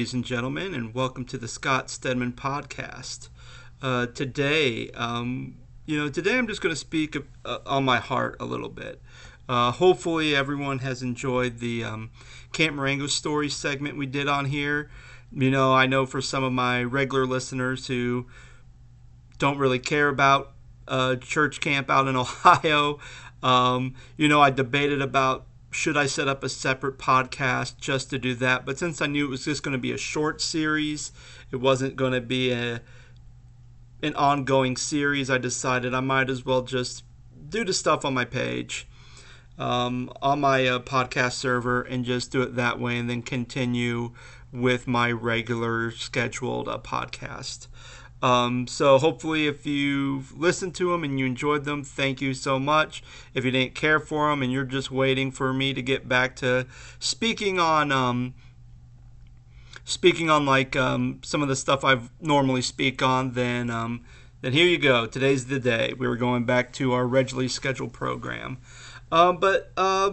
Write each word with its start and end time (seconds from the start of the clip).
ladies 0.00 0.14
and 0.14 0.24
gentlemen, 0.24 0.72
and 0.72 0.94
welcome 0.94 1.26
to 1.26 1.36
the 1.36 1.46
Scott 1.46 1.90
Stedman 1.90 2.32
podcast. 2.32 3.28
Uh, 3.82 4.06
today, 4.06 4.90
um, 4.92 5.58
you 5.84 5.98
know, 5.98 6.08
today 6.08 6.38
I'm 6.38 6.46
just 6.46 6.62
going 6.62 6.72
to 6.72 6.80
speak 6.80 7.18
uh, 7.44 7.58
on 7.66 7.84
my 7.84 7.98
heart 7.98 8.36
a 8.40 8.46
little 8.46 8.70
bit. 8.70 9.02
Uh, 9.46 9.70
hopefully, 9.70 10.34
everyone 10.34 10.78
has 10.78 11.02
enjoyed 11.02 11.58
the 11.58 11.84
um, 11.84 12.10
Camp 12.50 12.76
Marengo 12.76 13.08
story 13.08 13.50
segment 13.50 13.98
we 13.98 14.06
did 14.06 14.26
on 14.26 14.46
here. 14.46 14.90
You 15.32 15.50
know, 15.50 15.74
I 15.74 15.84
know 15.84 16.06
for 16.06 16.22
some 16.22 16.44
of 16.44 16.52
my 16.54 16.82
regular 16.82 17.26
listeners 17.26 17.86
who 17.86 18.26
don't 19.36 19.58
really 19.58 19.78
care 19.78 20.08
about 20.08 20.54
uh, 20.88 21.16
church 21.16 21.60
camp 21.60 21.90
out 21.90 22.08
in 22.08 22.16
Ohio, 22.16 23.00
um, 23.42 23.92
you 24.16 24.28
know, 24.28 24.40
I 24.40 24.48
debated 24.48 25.02
about 25.02 25.44
should 25.70 25.96
I 25.96 26.06
set 26.06 26.28
up 26.28 26.42
a 26.42 26.48
separate 26.48 26.98
podcast 26.98 27.78
just 27.78 28.10
to 28.10 28.18
do 28.18 28.34
that? 28.36 28.66
But 28.66 28.78
since 28.78 29.00
I 29.00 29.06
knew 29.06 29.26
it 29.26 29.30
was 29.30 29.44
just 29.44 29.62
going 29.62 29.72
to 29.72 29.78
be 29.78 29.92
a 29.92 29.98
short 29.98 30.40
series, 30.40 31.12
it 31.52 31.56
wasn't 31.56 31.96
going 31.96 32.12
to 32.12 32.20
be 32.20 32.52
a 32.52 32.82
an 34.02 34.14
ongoing 34.14 34.76
series. 34.76 35.30
I 35.30 35.38
decided 35.38 35.94
I 35.94 36.00
might 36.00 36.30
as 36.30 36.44
well 36.44 36.62
just 36.62 37.04
do 37.48 37.64
the 37.64 37.72
stuff 37.72 38.04
on 38.04 38.14
my 38.14 38.24
page, 38.24 38.88
um, 39.58 40.10
on 40.22 40.40
my 40.40 40.66
uh, 40.66 40.78
podcast 40.78 41.32
server, 41.32 41.82
and 41.82 42.04
just 42.04 42.32
do 42.32 42.42
it 42.42 42.56
that 42.56 42.80
way, 42.80 42.98
and 42.98 43.10
then 43.10 43.22
continue 43.22 44.12
with 44.52 44.88
my 44.88 45.12
regular 45.12 45.90
scheduled 45.90 46.68
uh, 46.68 46.78
podcast. 46.78 47.68
Um, 48.22 48.66
so 48.66 48.98
hopefully, 48.98 49.46
if 49.46 49.64
you've 49.64 50.38
listened 50.38 50.74
to 50.76 50.90
them 50.92 51.04
and 51.04 51.18
you 51.18 51.24
enjoyed 51.24 51.64
them, 51.64 51.82
thank 51.82 52.20
you 52.20 52.34
so 52.34 52.58
much. 52.58 53.02
If 53.34 53.44
you 53.44 53.50
didn't 53.50 53.74
care 53.74 53.98
for 53.98 54.28
them 54.28 54.42
and 54.42 54.52
you're 54.52 54.64
just 54.64 54.90
waiting 54.90 55.30
for 55.30 55.52
me 55.52 55.72
to 55.72 55.80
get 55.80 56.08
back 56.08 56.36
to 56.36 56.66
speaking 56.98 57.58
on, 57.58 57.90
um, 57.90 58.34
speaking 59.84 60.28
on 60.28 60.44
like 60.44 60.76
um, 60.76 61.20
some 61.24 61.40
of 61.42 61.48
the 61.48 61.56
stuff 61.56 61.84
I 61.84 61.98
normally 62.20 62.62
speak 62.62 63.02
on, 63.02 63.32
then 63.32 63.70
um, 63.70 64.04
then 64.42 64.52
here 64.52 64.66
you 64.66 64.78
go. 64.78 65.06
Today's 65.06 65.46
the 65.46 65.58
day. 65.58 65.94
We 65.96 66.06
were 66.06 66.16
going 66.16 66.44
back 66.44 66.72
to 66.74 66.92
our 66.92 67.06
regularly 67.06 67.48
scheduled 67.48 67.94
program, 67.94 68.58
um, 69.10 69.38
but 69.38 69.72
uh, 69.78 70.12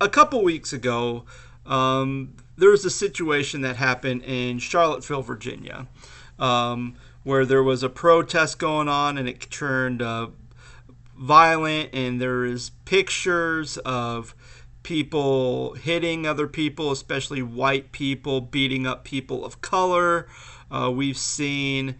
a 0.00 0.08
couple 0.08 0.42
weeks 0.42 0.72
ago, 0.72 1.24
um, 1.66 2.34
there 2.56 2.70
was 2.70 2.84
a 2.84 2.90
situation 2.90 3.60
that 3.62 3.76
happened 3.76 4.24
in 4.24 4.58
Charlottesville, 4.58 5.22
Virginia. 5.22 5.86
Um, 6.38 6.96
where 7.24 7.44
there 7.44 7.62
was 7.62 7.82
a 7.82 7.88
protest 7.88 8.58
going 8.58 8.88
on 8.88 9.16
and 9.16 9.28
it 9.28 9.50
turned 9.50 10.02
uh, 10.02 10.28
violent, 11.16 11.90
and 11.92 12.20
there 12.20 12.44
is 12.44 12.70
pictures 12.84 13.78
of 13.78 14.34
people 14.82 15.74
hitting 15.74 16.26
other 16.26 16.48
people, 16.48 16.90
especially 16.90 17.42
white 17.42 17.92
people, 17.92 18.40
beating 18.40 18.86
up 18.86 19.04
people 19.04 19.44
of 19.44 19.60
color. 19.60 20.26
Uh, 20.70 20.90
we've 20.90 21.18
seen 21.18 21.96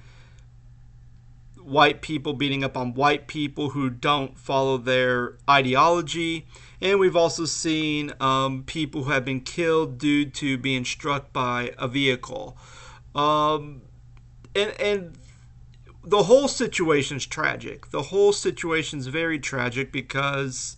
white 1.63 2.03
people 2.03 2.33
beating 2.33 2.65
up 2.65 2.77
on 2.77 2.95
white 2.95 3.29
people 3.29 3.71
who 3.71 3.89
don't 3.89 4.37
follow 4.37 4.77
their 4.77 5.37
ideology. 5.49 6.47
And 6.81 6.99
we've 6.99 7.15
also 7.15 7.45
seen 7.45 8.13
um, 8.21 8.65
people 8.65 9.05
who 9.05 9.13
have 9.13 9.25
been 9.25 9.41
killed 9.41 9.99
due 9.99 10.25
to 10.27 10.59
being 10.59 10.85
struck 10.85 11.33
by 11.33 11.73
a 11.79 11.87
vehicle. 11.87 12.57
Um, 13.15 13.83
and 14.55 14.81
and 14.81 15.19
the 16.05 16.25
whole 16.25 16.49
situation's 16.49 17.27
tragic. 17.27 17.91
The 17.91 18.03
whole 18.03 18.33
situation's 18.33 19.07
very 19.07 19.39
tragic 19.39 19.93
because 19.93 20.77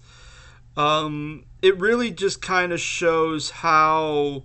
um, 0.76 1.44
it 1.62 1.78
really 1.78 2.10
just 2.10 2.42
kind 2.42 2.72
of 2.72 2.80
shows 2.80 3.50
how 3.50 4.44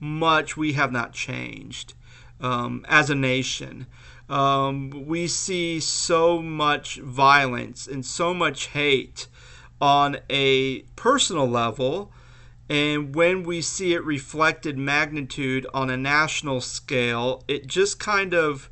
much 0.00 0.56
we 0.56 0.74
have 0.74 0.92
not 0.92 1.12
changed 1.12 1.94
um, 2.40 2.84
as 2.88 3.10
a 3.10 3.14
nation. 3.14 3.86
Um, 4.28 4.90
we 5.06 5.26
see 5.26 5.80
so 5.80 6.42
much 6.42 6.96
violence 6.96 7.86
and 7.86 8.04
so 8.04 8.34
much 8.34 8.66
hate 8.66 9.26
on 9.80 10.18
a 10.28 10.80
personal 10.96 11.48
level. 11.48 12.12
And 12.68 13.14
when 13.14 13.44
we 13.44 13.62
see 13.62 13.94
it 13.94 14.04
reflected 14.04 14.76
magnitude 14.76 15.66
on 15.72 15.88
a 15.88 15.96
national 15.96 16.60
scale, 16.60 17.42
it 17.48 17.66
just 17.66 17.98
kind 17.98 18.34
of 18.34 18.68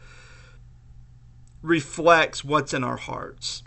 reflects 1.63 2.45
what's 2.45 2.75
in 2.75 2.85
our 2.85 2.99
hearts. 2.99 3.63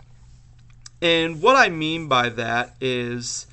And 1.02 1.42
what 1.42 1.56
I 1.56 1.68
mean 1.68 2.08
by 2.08 2.28
that 2.28 2.76
is 2.80 3.46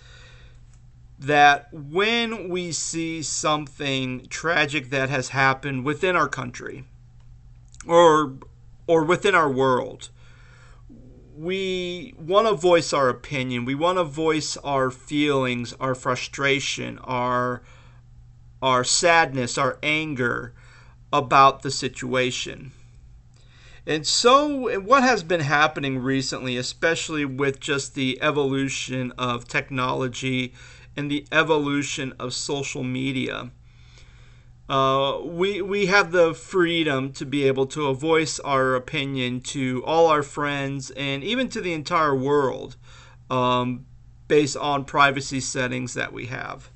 that 1.19 1.73
when 1.73 2.49
we 2.49 2.71
see 2.71 3.23
something 3.23 4.27
tragic 4.29 4.89
that 4.91 5.09
has 5.09 5.29
happened 5.29 5.83
within 5.83 6.15
our 6.15 6.27
country 6.27 6.83
or 7.87 8.33
or 8.85 9.03
within 9.03 9.35
our 9.35 9.51
world, 9.51 10.09
we 11.37 12.15
want 12.17 12.47
to 12.47 12.53
voice 12.53 12.93
our 12.93 13.09
opinion. 13.09 13.63
We 13.65 13.75
want 13.75 13.99
to 13.99 14.03
voice 14.03 14.57
our 14.57 14.89
feelings, 14.89 15.73
our 15.79 15.93
frustration, 15.93 16.99
our 16.99 17.61
our 18.61 18.83
sadness, 18.83 19.55
our 19.57 19.77
anger 19.83 20.51
about 21.13 21.61
the 21.61 21.69
situation. 21.69 22.71
And 23.85 24.05
so, 24.05 24.79
what 24.79 25.03
has 25.03 25.23
been 25.23 25.41
happening 25.41 25.99
recently, 25.99 26.57
especially 26.57 27.23
with 27.23 27.59
just 27.59 27.93
the 27.93 28.19
evolution 28.21 29.13
of 29.17 29.47
technology 29.47 30.53
and 30.97 31.09
the 31.09 31.25
evolution 31.31 32.13
of 32.19 32.33
social 32.33 32.83
media, 32.83 33.51
uh, 34.69 35.19
we, 35.23 35.61
we 35.61 35.85
have 35.85 36.11
the 36.11 36.33
freedom 36.33 37.13
to 37.13 37.25
be 37.25 37.45
able 37.45 37.65
to 37.67 37.93
voice 37.93 38.39
our 38.39 38.75
opinion 38.75 39.39
to 39.39 39.83
all 39.85 40.07
our 40.07 40.23
friends 40.23 40.91
and 40.91 41.23
even 41.23 41.47
to 41.49 41.61
the 41.61 41.73
entire 41.73 42.15
world 42.15 42.75
um, 43.29 43.85
based 44.27 44.57
on 44.57 44.83
privacy 44.83 45.39
settings 45.39 45.93
that 45.93 46.11
we 46.11 46.25
have 46.25 46.69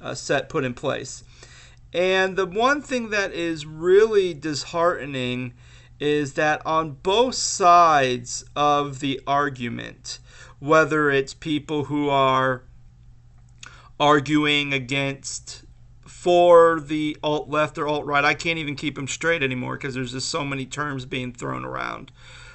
uh, 0.00 0.14
set 0.14 0.48
put 0.48 0.64
in 0.64 0.74
place. 0.74 1.24
And 1.92 2.36
the 2.36 2.46
one 2.46 2.82
thing 2.82 3.10
that 3.10 3.32
is 3.32 3.66
really 3.66 4.34
disheartening 4.34 5.54
is 5.98 6.34
that 6.34 6.64
on 6.66 6.92
both 7.02 7.34
sides 7.34 8.44
of 8.54 9.00
the 9.00 9.20
argument, 9.26 10.18
whether 10.58 11.10
it's 11.10 11.34
people 11.34 11.84
who 11.84 12.08
are 12.08 12.62
arguing 13.98 14.72
against 14.72 15.63
for 16.24 16.80
the 16.80 17.18
alt 17.22 17.50
left 17.50 17.76
or 17.76 17.86
alt 17.86 18.06
right, 18.06 18.24
I 18.24 18.32
can't 18.32 18.58
even 18.58 18.76
keep 18.76 18.94
them 18.94 19.06
straight 19.06 19.42
anymore 19.42 19.76
because 19.76 19.94
there's 19.94 20.12
just 20.12 20.30
so 20.30 20.42
many 20.42 20.64
terms 20.64 21.04
being 21.04 21.34
thrown 21.34 21.66
around. 21.66 22.10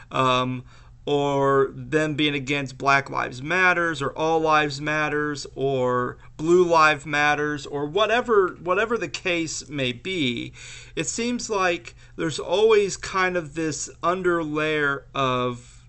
Um, 0.10 0.64
or 1.06 1.70
them 1.76 2.16
being 2.16 2.34
against 2.34 2.80
Black 2.80 3.12
Lives 3.12 3.44
Matters 3.44 4.02
or 4.02 4.10
All 4.18 4.40
Lives 4.40 4.82
Matters 4.82 5.46
or 5.54 6.18
Blue 6.36 6.64
Lives 6.64 7.06
Matters 7.06 7.68
or 7.68 7.86
whatever 7.86 8.58
whatever 8.60 8.98
the 8.98 9.08
case 9.08 9.70
may 9.70 9.92
be, 9.92 10.52
it 10.96 11.06
seems 11.06 11.48
like 11.48 11.94
there's 12.16 12.40
always 12.40 12.98
kind 12.98 13.38
of 13.38 13.54
this 13.54 13.88
underlayer 14.02 15.04
of 15.14 15.86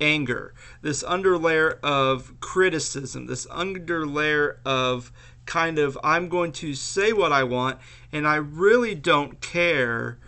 anger, 0.00 0.52
this 0.82 1.04
underlayer 1.04 1.78
of 1.80 2.40
criticism, 2.40 3.26
this 3.26 3.46
underlayer 3.46 4.56
of 4.64 5.12
kind 5.50 5.80
of 5.80 5.98
I'm 6.04 6.28
going 6.28 6.52
to 6.52 6.74
say 6.74 7.12
what 7.12 7.32
I 7.32 7.42
want 7.42 7.80
and 8.12 8.26
I 8.26 8.36
really 8.36 8.94
don't 8.94 9.40
care 9.40 10.20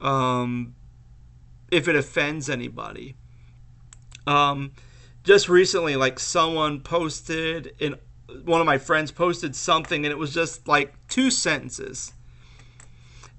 um, 0.00 0.76
if 1.72 1.88
it 1.88 1.96
offends 1.96 2.48
anybody. 2.48 3.16
Um, 4.24 4.72
just 5.24 5.48
recently, 5.48 5.96
like 5.96 6.20
someone 6.20 6.80
posted 6.80 7.74
and 7.80 7.96
one 8.44 8.60
of 8.60 8.66
my 8.66 8.78
friends 8.78 9.10
posted 9.10 9.56
something, 9.56 10.04
and 10.04 10.12
it 10.12 10.18
was 10.18 10.32
just 10.32 10.68
like 10.68 10.94
two 11.08 11.30
sentences. 11.30 12.12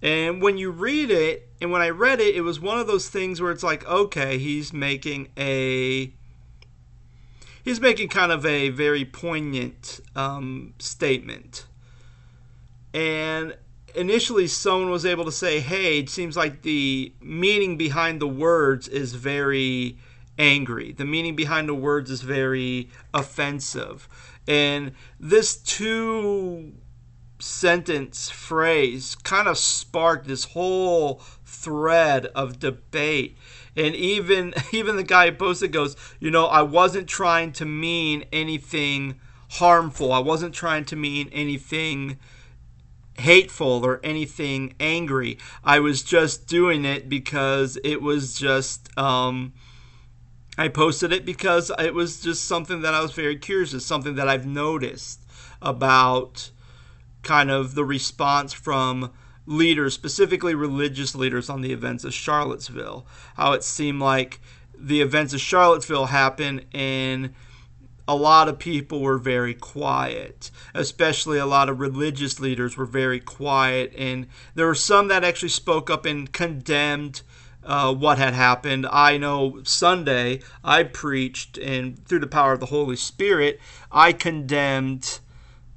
And 0.01 0.41
when 0.41 0.57
you 0.57 0.71
read 0.71 1.09
it, 1.09 1.49
and 1.61 1.71
when 1.71 1.81
I 1.81 1.89
read 1.89 2.19
it, 2.19 2.35
it 2.35 2.41
was 2.41 2.59
one 2.59 2.79
of 2.79 2.87
those 2.87 3.07
things 3.07 3.41
where 3.41 3.51
it's 3.51 3.63
like, 3.63 3.87
okay, 3.87 4.37
he's 4.39 4.73
making 4.73 5.29
a 5.37 6.13
he's 7.63 7.79
making 7.79 8.09
kind 8.09 8.31
of 8.31 8.45
a 8.45 8.69
very 8.69 9.05
poignant 9.05 9.99
um, 10.15 10.73
statement. 10.79 11.65
And 12.93 13.55
initially, 13.95 14.47
someone 14.47 14.89
was 14.89 15.05
able 15.05 15.25
to 15.25 15.31
say, 15.31 15.59
hey, 15.59 15.99
it 15.99 16.09
seems 16.09 16.35
like 16.35 16.61
the 16.61 17.13
meaning 17.21 17.77
behind 17.77 18.21
the 18.21 18.27
words 18.27 18.87
is 18.87 19.13
very 19.13 19.97
angry. 20.37 20.93
The 20.93 21.05
meaning 21.05 21.35
behind 21.35 21.69
the 21.69 21.75
words 21.75 22.09
is 22.09 22.21
very 22.21 22.89
offensive. 23.13 24.07
And 24.47 24.93
this 25.19 25.55
two 25.57 26.73
sentence 27.39 28.29
phrase 28.29 29.15
kind 29.15 29.47
of 29.47 29.57
sparked 29.57 30.27
this 30.27 30.45
whole 30.45 31.21
thread 31.45 32.25
of 32.27 32.59
debate. 32.59 33.37
And 33.79 33.95
even 33.95 34.53
even 34.71 34.95
the 34.97 35.03
guy 35.03 35.29
who 35.29 35.35
posted 35.35 35.71
goes, 35.71 35.95
you 36.19 36.29
know, 36.29 36.45
I 36.45 36.61
wasn't 36.61 37.07
trying 37.07 37.53
to 37.53 37.65
mean 37.65 38.25
anything 38.31 39.19
harmful. 39.51 40.11
I 40.11 40.19
wasn't 40.19 40.53
trying 40.53 40.85
to 40.85 40.95
mean 40.95 41.29
anything 41.31 42.17
hateful 43.17 43.85
or 43.85 43.99
anything 44.03 44.73
angry. 44.79 45.37
I 45.63 45.79
was 45.79 46.03
just 46.03 46.47
doing 46.47 46.85
it 46.85 47.09
because 47.09 47.77
it 47.83 48.01
was 48.01 48.35
just. 48.35 48.95
Um, 48.97 49.53
I 50.57 50.67
posted 50.67 51.13
it 51.13 51.25
because 51.25 51.71
it 51.79 51.93
was 51.93 52.19
just 52.19 52.43
something 52.43 52.81
that 52.81 52.93
I 52.93 53.01
was 53.01 53.13
very 53.13 53.37
curious. 53.37 53.85
Something 53.85 54.15
that 54.15 54.27
I've 54.27 54.45
noticed 54.45 55.21
about 55.61 56.51
kind 57.23 57.49
of 57.49 57.75
the 57.75 57.85
response 57.85 58.51
from 58.51 59.11
leaders, 59.49 59.95
specifically 59.95 60.53
religious 60.53 61.15
leaders, 61.15 61.49
on 61.49 61.61
the 61.61 61.73
events 61.73 62.03
of 62.03 62.13
Charlottesville. 62.13 63.05
How 63.35 63.53
it 63.53 63.63
seemed 63.63 63.99
like 63.99 64.39
the 64.77 65.01
events 65.01 65.33
of 65.33 65.41
Charlottesville 65.41 66.05
happened 66.05 66.65
and 66.71 67.33
a 68.07 68.15
lot 68.15 68.47
of 68.47 68.57
people 68.57 69.01
were 69.01 69.17
very 69.17 69.53
quiet, 69.53 70.51
especially 70.73 71.37
a 71.37 71.45
lot 71.45 71.67
of 71.67 71.79
religious 71.79 72.39
leaders 72.39 72.77
were 72.77 72.85
very 72.85 73.19
quiet. 73.19 73.93
And 73.97 74.27
there 74.55 74.67
were 74.67 74.75
some 74.75 75.07
that 75.09 75.23
actually 75.23 75.49
spoke 75.49 75.89
up 75.89 76.05
and 76.05 76.31
condemned 76.31 77.21
uh, 77.63 77.93
what 77.93 78.17
had 78.17 78.33
happened. 78.33 78.87
I 78.91 79.17
know 79.17 79.61
Sunday 79.63 80.41
I 80.63 80.83
preached, 80.83 81.57
and 81.57 82.03
through 82.07 82.19
the 82.19 82.27
power 82.27 82.53
of 82.53 82.59
the 82.59 82.67
Holy 82.67 82.95
Spirit, 82.95 83.59
I 83.91 84.13
condemned 84.13 85.19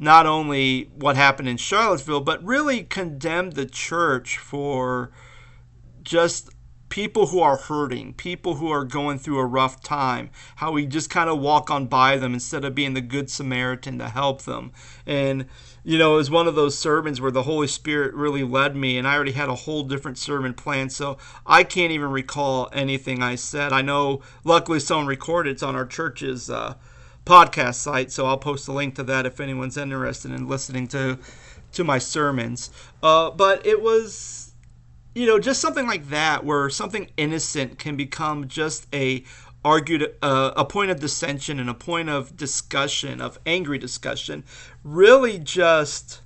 not 0.02 0.26
only 0.26 0.90
what 0.96 1.14
happened 1.14 1.48
in 1.48 1.56
Charlottesville, 1.56 2.20
but 2.20 2.42
really 2.42 2.82
condemned 2.82 3.52
the 3.52 3.64
church 3.64 4.36
for 4.36 5.12
just 6.02 6.50
people 6.88 7.28
who 7.28 7.38
are 7.38 7.56
hurting, 7.56 8.12
people 8.12 8.56
who 8.56 8.68
are 8.68 8.84
going 8.84 9.16
through 9.16 9.38
a 9.38 9.46
rough 9.46 9.80
time, 9.80 10.28
how 10.56 10.72
we 10.72 10.86
just 10.86 11.08
kind 11.08 11.30
of 11.30 11.38
walk 11.38 11.70
on 11.70 11.86
by 11.86 12.16
them 12.16 12.34
instead 12.34 12.64
of 12.64 12.74
being 12.74 12.94
the 12.94 13.00
good 13.00 13.30
Samaritan 13.30 13.96
to 14.00 14.08
help 14.08 14.42
them. 14.42 14.72
And, 15.06 15.46
you 15.84 15.96
know, 15.96 16.14
it 16.14 16.16
was 16.16 16.30
one 16.32 16.48
of 16.48 16.56
those 16.56 16.76
sermons 16.76 17.20
where 17.20 17.30
the 17.30 17.44
Holy 17.44 17.68
Spirit 17.68 18.12
really 18.12 18.42
led 18.42 18.74
me, 18.74 18.98
and 18.98 19.06
I 19.06 19.14
already 19.14 19.32
had 19.32 19.48
a 19.48 19.54
whole 19.54 19.84
different 19.84 20.18
sermon 20.18 20.52
plan, 20.52 20.90
so 20.90 21.16
I 21.46 21.62
can't 21.62 21.92
even 21.92 22.10
recall 22.10 22.68
anything 22.72 23.22
I 23.22 23.36
said. 23.36 23.72
I 23.72 23.82
know, 23.82 24.20
luckily, 24.42 24.80
someone 24.80 25.06
recorded 25.06 25.52
it's 25.52 25.62
on 25.62 25.76
our 25.76 25.86
church's 25.86 26.50
uh, 26.50 26.74
podcast 27.24 27.76
site, 27.76 28.10
so 28.10 28.26
I'll 28.26 28.38
post 28.38 28.68
a 28.68 28.72
link 28.72 28.94
to 28.96 29.02
that 29.04 29.26
if 29.26 29.40
anyone's 29.40 29.76
interested 29.76 30.32
in 30.32 30.48
listening 30.48 30.86
to 30.88 31.18
to 31.72 31.84
my 31.84 31.98
sermons. 31.98 32.70
Uh, 33.02 33.30
but 33.30 33.64
it 33.64 33.80
was 33.80 34.52
you 35.14 35.26
know, 35.26 35.38
just 35.38 35.60
something 35.60 35.86
like 35.86 36.08
that, 36.08 36.44
where 36.44 36.70
something 36.70 37.10
innocent 37.16 37.78
can 37.78 37.96
become 37.96 38.48
just 38.48 38.86
a 38.94 39.24
argued 39.64 40.14
uh, 40.22 40.52
a 40.56 40.64
point 40.64 40.90
of 40.90 40.98
dissension 41.00 41.60
and 41.60 41.70
a 41.70 41.74
point 41.74 42.08
of 42.08 42.36
discussion, 42.36 43.20
of 43.20 43.38
angry 43.46 43.78
discussion, 43.78 44.44
really 44.82 45.38
just 45.38 46.22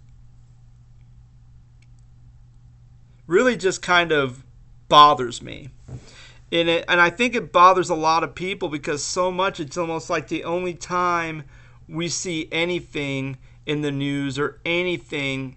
really 3.26 3.56
just 3.56 3.82
kind 3.82 4.12
of 4.12 4.44
bothers 4.88 5.42
me. 5.42 5.70
And 6.52 6.68
it, 6.68 6.84
and 6.88 7.00
I 7.00 7.10
think 7.10 7.34
it 7.34 7.52
bothers 7.52 7.90
a 7.90 7.94
lot 7.94 8.22
of 8.22 8.34
people 8.34 8.68
because 8.68 9.04
so 9.04 9.30
much 9.30 9.58
it's 9.58 9.76
almost 9.76 10.08
like 10.08 10.28
the 10.28 10.44
only 10.44 10.74
time 10.74 11.44
we 11.88 12.08
see 12.08 12.48
anything 12.52 13.38
in 13.64 13.80
the 13.80 13.90
news 13.90 14.38
or 14.38 14.60
anything 14.64 15.56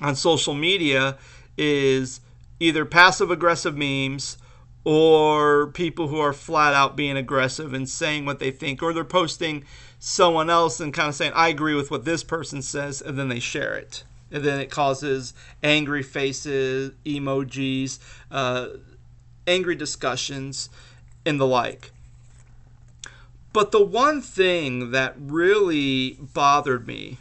on 0.00 0.16
social 0.16 0.54
media 0.54 1.18
is 1.56 2.20
either 2.58 2.84
passive 2.84 3.30
aggressive 3.30 3.76
memes 3.76 4.38
or 4.84 5.68
people 5.68 6.08
who 6.08 6.18
are 6.18 6.32
flat 6.32 6.74
out 6.74 6.96
being 6.96 7.16
aggressive 7.16 7.72
and 7.72 7.88
saying 7.88 8.26
what 8.26 8.38
they 8.38 8.50
think, 8.50 8.82
or 8.82 8.92
they're 8.92 9.04
posting 9.04 9.64
someone 9.98 10.50
else 10.50 10.80
and 10.80 10.92
kind 10.92 11.08
of 11.08 11.14
saying, 11.14 11.32
I 11.34 11.48
agree 11.48 11.74
with 11.74 11.90
what 11.90 12.04
this 12.04 12.22
person 12.22 12.60
says, 12.60 13.00
and 13.00 13.18
then 13.18 13.28
they 13.28 13.40
share 13.40 13.74
it. 13.74 14.04
And 14.30 14.44
then 14.44 14.60
it 14.60 14.70
causes 14.70 15.32
angry 15.62 16.02
faces, 16.02 16.92
emojis, 17.06 17.98
uh, 18.30 18.68
angry 19.46 19.74
discussions, 19.74 20.68
and 21.24 21.40
the 21.40 21.46
like. 21.46 21.92
But 23.52 23.70
the 23.70 23.84
one 23.84 24.20
thing 24.20 24.90
that 24.90 25.14
really 25.18 26.18
bothered 26.20 26.86
me 26.86 27.18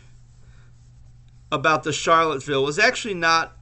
about 1.52 1.84
the 1.84 1.94
Charlottesville 1.94 2.64
was 2.64 2.80
actually 2.80 3.14
not 3.14 3.56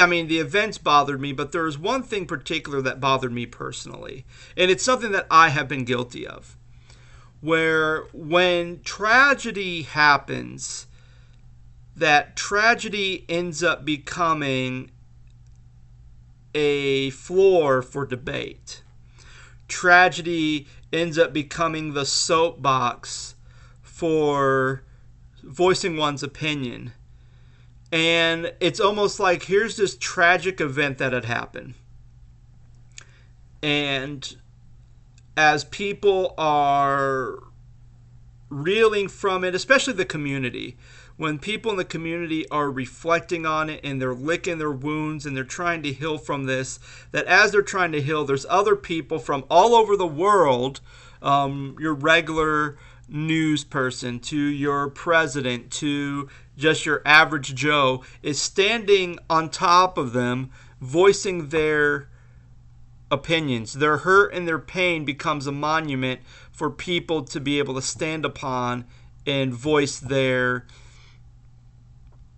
I 0.00 0.06
mean, 0.06 0.26
the 0.26 0.38
events 0.38 0.78
bothered 0.78 1.20
me, 1.20 1.32
but 1.32 1.52
there 1.52 1.62
was 1.62 1.78
one 1.78 2.02
thing 2.02 2.26
particular 2.26 2.80
that 2.82 3.00
bothered 3.00 3.32
me 3.32 3.46
personally. 3.46 4.24
And 4.56 4.70
it's 4.70 4.84
something 4.84 5.12
that 5.12 5.26
I 5.30 5.50
have 5.50 5.68
been 5.68 5.84
guilty 5.84 6.26
of. 6.26 6.56
Where 7.40 8.04
when 8.12 8.80
tragedy 8.82 9.82
happens, 9.82 10.86
that 11.94 12.36
tragedy 12.36 13.24
ends 13.28 13.62
up 13.62 13.84
becoming 13.84 14.90
a 16.54 17.10
floor 17.10 17.82
for 17.82 18.06
debate. 18.06 18.82
Tragedy 19.68 20.66
ends 20.92 21.18
up 21.18 21.32
becoming 21.32 21.94
the 21.94 22.06
soapbox 22.06 23.34
for 23.82 24.82
voicing 25.42 25.96
one's 25.96 26.22
opinion 26.22 26.92
and 27.94 28.52
it's 28.58 28.80
almost 28.80 29.20
like 29.20 29.44
here's 29.44 29.76
this 29.76 29.96
tragic 29.96 30.60
event 30.60 30.98
that 30.98 31.12
had 31.12 31.26
happened. 31.26 31.74
And 33.62 34.36
as 35.36 35.62
people 35.62 36.34
are 36.36 37.38
reeling 38.48 39.06
from 39.06 39.44
it, 39.44 39.54
especially 39.54 39.92
the 39.92 40.04
community, 40.04 40.76
when 41.16 41.38
people 41.38 41.70
in 41.70 41.76
the 41.76 41.84
community 41.84 42.48
are 42.48 42.70
reflecting 42.70 43.46
on 43.46 43.70
it 43.70 43.80
and 43.84 44.00
they're 44.00 44.14
licking 44.14 44.58
their 44.58 44.72
wounds 44.72 45.24
and 45.24 45.36
they're 45.36 45.44
trying 45.44 45.82
to 45.82 45.92
heal 45.92 46.18
from 46.18 46.44
this, 46.44 46.80
that 47.12 47.24
as 47.26 47.52
they're 47.52 47.62
trying 47.62 47.92
to 47.92 48.02
heal, 48.02 48.24
there's 48.24 48.46
other 48.48 48.74
people 48.74 49.18
from 49.18 49.44
all 49.48 49.74
over 49.74 49.96
the 49.96 50.06
world, 50.06 50.80
um, 51.22 51.76
your 51.78 51.94
regular 51.94 52.76
news 53.08 53.62
person 53.62 54.18
to 54.18 54.36
your 54.36 54.88
president 54.88 55.70
to 55.70 56.28
just 56.56 56.86
your 56.86 57.02
average 57.04 57.54
Joe, 57.54 58.02
is 58.22 58.40
standing 58.40 59.18
on 59.30 59.50
top 59.50 59.98
of 59.98 60.12
them, 60.12 60.50
voicing 60.80 61.48
their 61.48 62.08
opinions. 63.10 63.74
Their 63.74 63.98
hurt 63.98 64.34
and 64.34 64.48
their 64.48 64.58
pain 64.58 65.04
becomes 65.04 65.46
a 65.46 65.52
monument 65.52 66.20
for 66.50 66.70
people 66.70 67.22
to 67.24 67.40
be 67.40 67.58
able 67.58 67.74
to 67.74 67.82
stand 67.82 68.24
upon 68.24 68.84
and 69.26 69.52
voice 69.52 69.98
their 69.98 70.66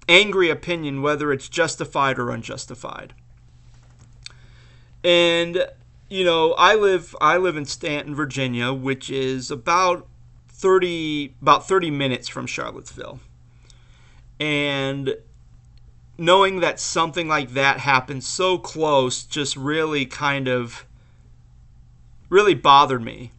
angry 0.09 0.51
opinion, 0.51 1.03
whether 1.03 1.33
it's 1.33 1.49
justified 1.49 2.19
or 2.19 2.31
unjustified. 2.31 3.13
And 5.03 5.67
you 6.09 6.25
know, 6.25 6.53
I 6.53 6.75
live 6.75 7.17
I 7.21 7.37
live 7.37 7.57
in 7.57 7.65
Staunton, 7.65 8.15
Virginia, 8.15 8.73
which 8.73 9.11
is 9.11 9.51
about 9.51 10.07
30 10.49 11.35
about 11.43 11.69
30 11.69 11.91
minutes 11.91 12.29
from 12.29 12.47
Charlottesville 12.47 13.21
and 14.41 15.17
knowing 16.19 16.61
that 16.61 16.81
something 16.81 17.29
like 17.29 17.51
that 17.51 17.81
happened 17.81 18.25
so 18.25 18.59
close 18.59 19.23
just 19.23 19.57
really 19.57 20.07
kind 20.07 20.49
of 20.49 20.87
really 22.29 22.55
bothered 22.55 23.03
me 23.03 23.33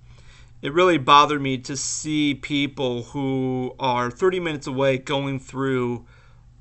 it 0.62 0.74
really 0.74 0.98
bothered 0.98 1.42
me 1.42 1.58
to 1.58 1.78
see 1.78 2.34
people 2.34 3.04
who 3.04 3.76
are 3.80 4.10
30 4.10 4.40
minutes 4.40 4.68
away 4.68 4.98
going 4.98 5.40
through 5.40 6.06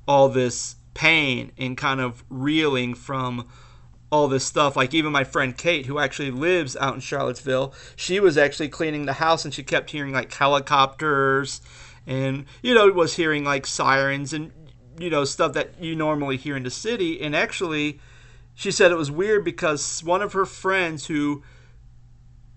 all 0.07 0.29
this 0.29 0.75
pain 0.93 1.51
and 1.57 1.77
kind 1.77 1.99
of 1.99 2.23
reeling 2.29 2.93
from 2.93 3.47
all 4.11 4.27
this 4.27 4.45
stuff. 4.45 4.75
Like 4.75 4.93
even 4.93 5.11
my 5.11 5.23
friend 5.23 5.55
Kate, 5.57 5.85
who 5.85 5.99
actually 5.99 6.31
lives 6.31 6.75
out 6.77 6.95
in 6.95 6.99
Charlottesville, 7.01 7.73
she 7.95 8.19
was 8.19 8.37
actually 8.37 8.69
cleaning 8.69 9.05
the 9.05 9.13
house 9.13 9.45
and 9.45 9.53
she 9.53 9.63
kept 9.63 9.91
hearing 9.91 10.13
like 10.13 10.33
helicopters 10.33 11.61
and 12.07 12.45
you 12.63 12.73
know 12.73 12.87
was 12.87 13.15
hearing 13.15 13.43
like 13.43 13.67
sirens 13.67 14.33
and 14.33 14.51
you 14.97 15.09
know 15.09 15.25
stuff 15.25 15.53
that 15.53 15.79
you 15.79 15.95
normally 15.95 16.37
hear 16.37 16.55
in 16.55 16.63
the 16.63 16.71
city 16.71 17.21
and 17.21 17.35
actually 17.35 17.99
she 18.55 18.71
said 18.71 18.91
it 18.91 18.95
was 18.95 19.11
weird 19.11 19.43
because 19.43 20.03
one 20.03 20.21
of 20.21 20.33
her 20.33 20.45
friends 20.45 21.07
who 21.07 21.43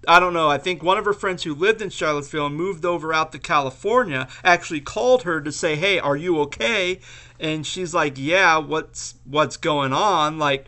I 0.09 0.19
don't 0.19 0.33
know, 0.33 0.49
I 0.49 0.59
think 0.59 0.83
one 0.83 0.97
of 0.97 1.05
her 1.05 1.13
friends 1.13 1.43
who 1.43 1.55
lived 1.55 1.83
in 1.83 1.91
Charlottesville 1.91 2.47
and 2.47 2.57
moved 2.57 2.85
over 2.85 3.13
out 3.13 3.33
to 3.33 3.39
California 3.39 4.29
actually 4.43 4.81
called 4.81 5.25
her 5.25 5.41
to 5.43 5.53
say, 5.53 5.77
"Hey, 5.77 5.99
are 5.99 6.17
you 6.17 6.41
okay?" 6.41 7.01
And 7.39 7.67
she's 7.67 7.93
like, 7.93 8.15
"Yeah, 8.17 8.57
what's 8.59 9.15
what's 9.25 9.59
going 9.59 9.93
on?" 9.93 10.39
Like 10.39 10.67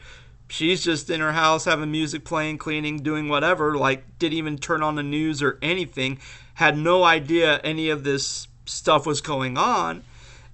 she's 0.48 0.84
just 0.84 1.08
in 1.08 1.20
her 1.20 1.32
house 1.32 1.64
having 1.64 1.90
music 1.90 2.24
playing, 2.24 2.58
cleaning, 2.58 2.98
doing 2.98 3.28
whatever, 3.28 3.76
like 3.76 4.04
didn't 4.18 4.36
even 4.36 4.58
turn 4.58 4.82
on 4.82 4.96
the 4.96 5.02
news 5.02 5.42
or 5.42 5.58
anything, 5.62 6.18
had 6.54 6.76
no 6.76 7.02
idea 7.04 7.58
any 7.64 7.88
of 7.88 8.04
this 8.04 8.48
stuff 8.66 9.06
was 9.06 9.22
going 9.22 9.56
on. 9.56 10.04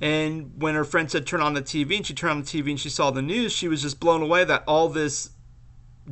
And 0.00 0.52
when 0.56 0.76
her 0.76 0.84
friend 0.84 1.10
said 1.10 1.26
turn 1.26 1.40
on 1.40 1.54
the 1.54 1.62
TV 1.62 1.96
and 1.96 2.06
she 2.06 2.14
turned 2.14 2.30
on 2.30 2.40
the 2.42 2.46
TV 2.46 2.70
and 2.70 2.80
she 2.80 2.88
saw 2.88 3.10
the 3.10 3.22
news, 3.22 3.52
she 3.52 3.66
was 3.66 3.82
just 3.82 3.98
blown 3.98 4.22
away 4.22 4.44
that 4.44 4.62
all 4.68 4.88
this 4.88 5.30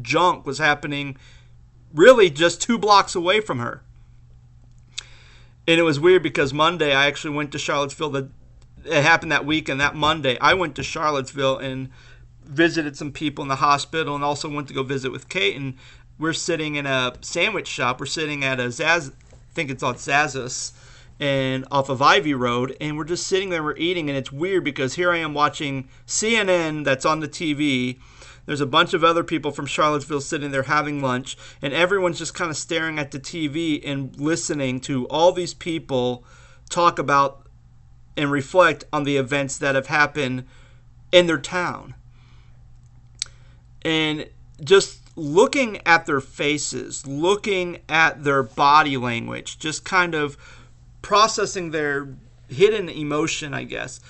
junk 0.02 0.44
was 0.44 0.58
happening 0.58 1.16
really 1.96 2.30
just 2.30 2.62
two 2.62 2.78
blocks 2.78 3.14
away 3.14 3.40
from 3.40 3.58
her. 3.58 3.82
And 5.68 5.80
it 5.80 5.82
was 5.82 5.98
weird 5.98 6.22
because 6.22 6.52
Monday 6.52 6.94
I 6.94 7.06
actually 7.06 7.34
went 7.34 7.50
to 7.52 7.58
Charlottesville 7.58 8.10
the 8.10 8.28
it 8.84 9.02
happened 9.02 9.32
that 9.32 9.44
week 9.44 9.68
and 9.68 9.80
that 9.80 9.94
Monday, 9.94 10.38
I 10.40 10.54
went 10.54 10.76
to 10.76 10.82
Charlottesville 10.82 11.58
and 11.58 11.90
visited 12.44 12.96
some 12.96 13.12
people 13.12 13.42
in 13.42 13.48
the 13.48 13.56
hospital 13.56 14.14
and 14.14 14.22
also 14.22 14.48
went 14.48 14.68
to 14.68 14.74
go 14.74 14.82
visit 14.82 15.10
with 15.10 15.28
Kate. 15.28 15.56
And 15.56 15.74
we're 16.18 16.32
sitting 16.32 16.76
in 16.76 16.86
a 16.86 17.14
sandwich 17.20 17.66
shop. 17.66 18.00
We're 18.00 18.06
sitting 18.06 18.44
at 18.44 18.60
a 18.60 18.64
Zaz, 18.64 19.10
I 19.10 19.54
think 19.54 19.70
it's 19.70 19.82
called 19.82 19.96
Zazas, 19.96 20.72
and 21.18 21.66
off 21.70 21.88
of 21.88 22.00
Ivy 22.02 22.34
Road, 22.34 22.76
and 22.80 22.96
we're 22.96 23.04
just 23.04 23.26
sitting 23.26 23.48
there, 23.48 23.62
we're 23.62 23.76
eating, 23.76 24.10
and 24.10 24.18
it's 24.18 24.30
weird 24.30 24.64
because 24.64 24.94
here 24.94 25.10
I 25.10 25.16
am 25.16 25.32
watching 25.32 25.88
CNN 26.06 26.84
that's 26.84 27.06
on 27.06 27.20
the 27.20 27.28
TV. 27.28 27.98
There's 28.46 28.60
a 28.60 28.66
bunch 28.66 28.94
of 28.94 29.04
other 29.04 29.24
people 29.24 29.50
from 29.50 29.66
Charlottesville 29.66 30.20
sitting 30.20 30.52
there 30.52 30.62
having 30.62 31.02
lunch, 31.02 31.36
and 31.60 31.74
everyone's 31.74 32.18
just 32.18 32.34
kind 32.34 32.50
of 32.50 32.56
staring 32.56 32.98
at 32.98 33.10
the 33.10 33.18
TV 33.18 33.82
and 33.84 34.18
listening 34.18 34.80
to 34.82 35.06
all 35.08 35.32
these 35.32 35.52
people 35.52 36.24
talk 36.70 36.98
about 36.98 37.46
and 38.16 38.30
reflect 38.30 38.84
on 38.92 39.04
the 39.04 39.16
events 39.16 39.58
that 39.58 39.74
have 39.74 39.88
happened 39.88 40.44
in 41.12 41.26
their 41.26 41.38
town. 41.38 41.94
And 43.82 44.28
just 44.62 45.00
looking 45.16 45.80
at 45.86 46.06
their 46.06 46.20
faces, 46.20 47.06
looking 47.06 47.80
at 47.88 48.24
their 48.24 48.42
body 48.42 48.96
language, 48.96 49.58
just 49.58 49.84
kind 49.84 50.14
of 50.14 50.36
processing 51.02 51.70
their 51.70 52.08
hidden 52.48 52.88
emotion, 52.88 53.54
I 53.54 53.64
guess. 53.64 54.00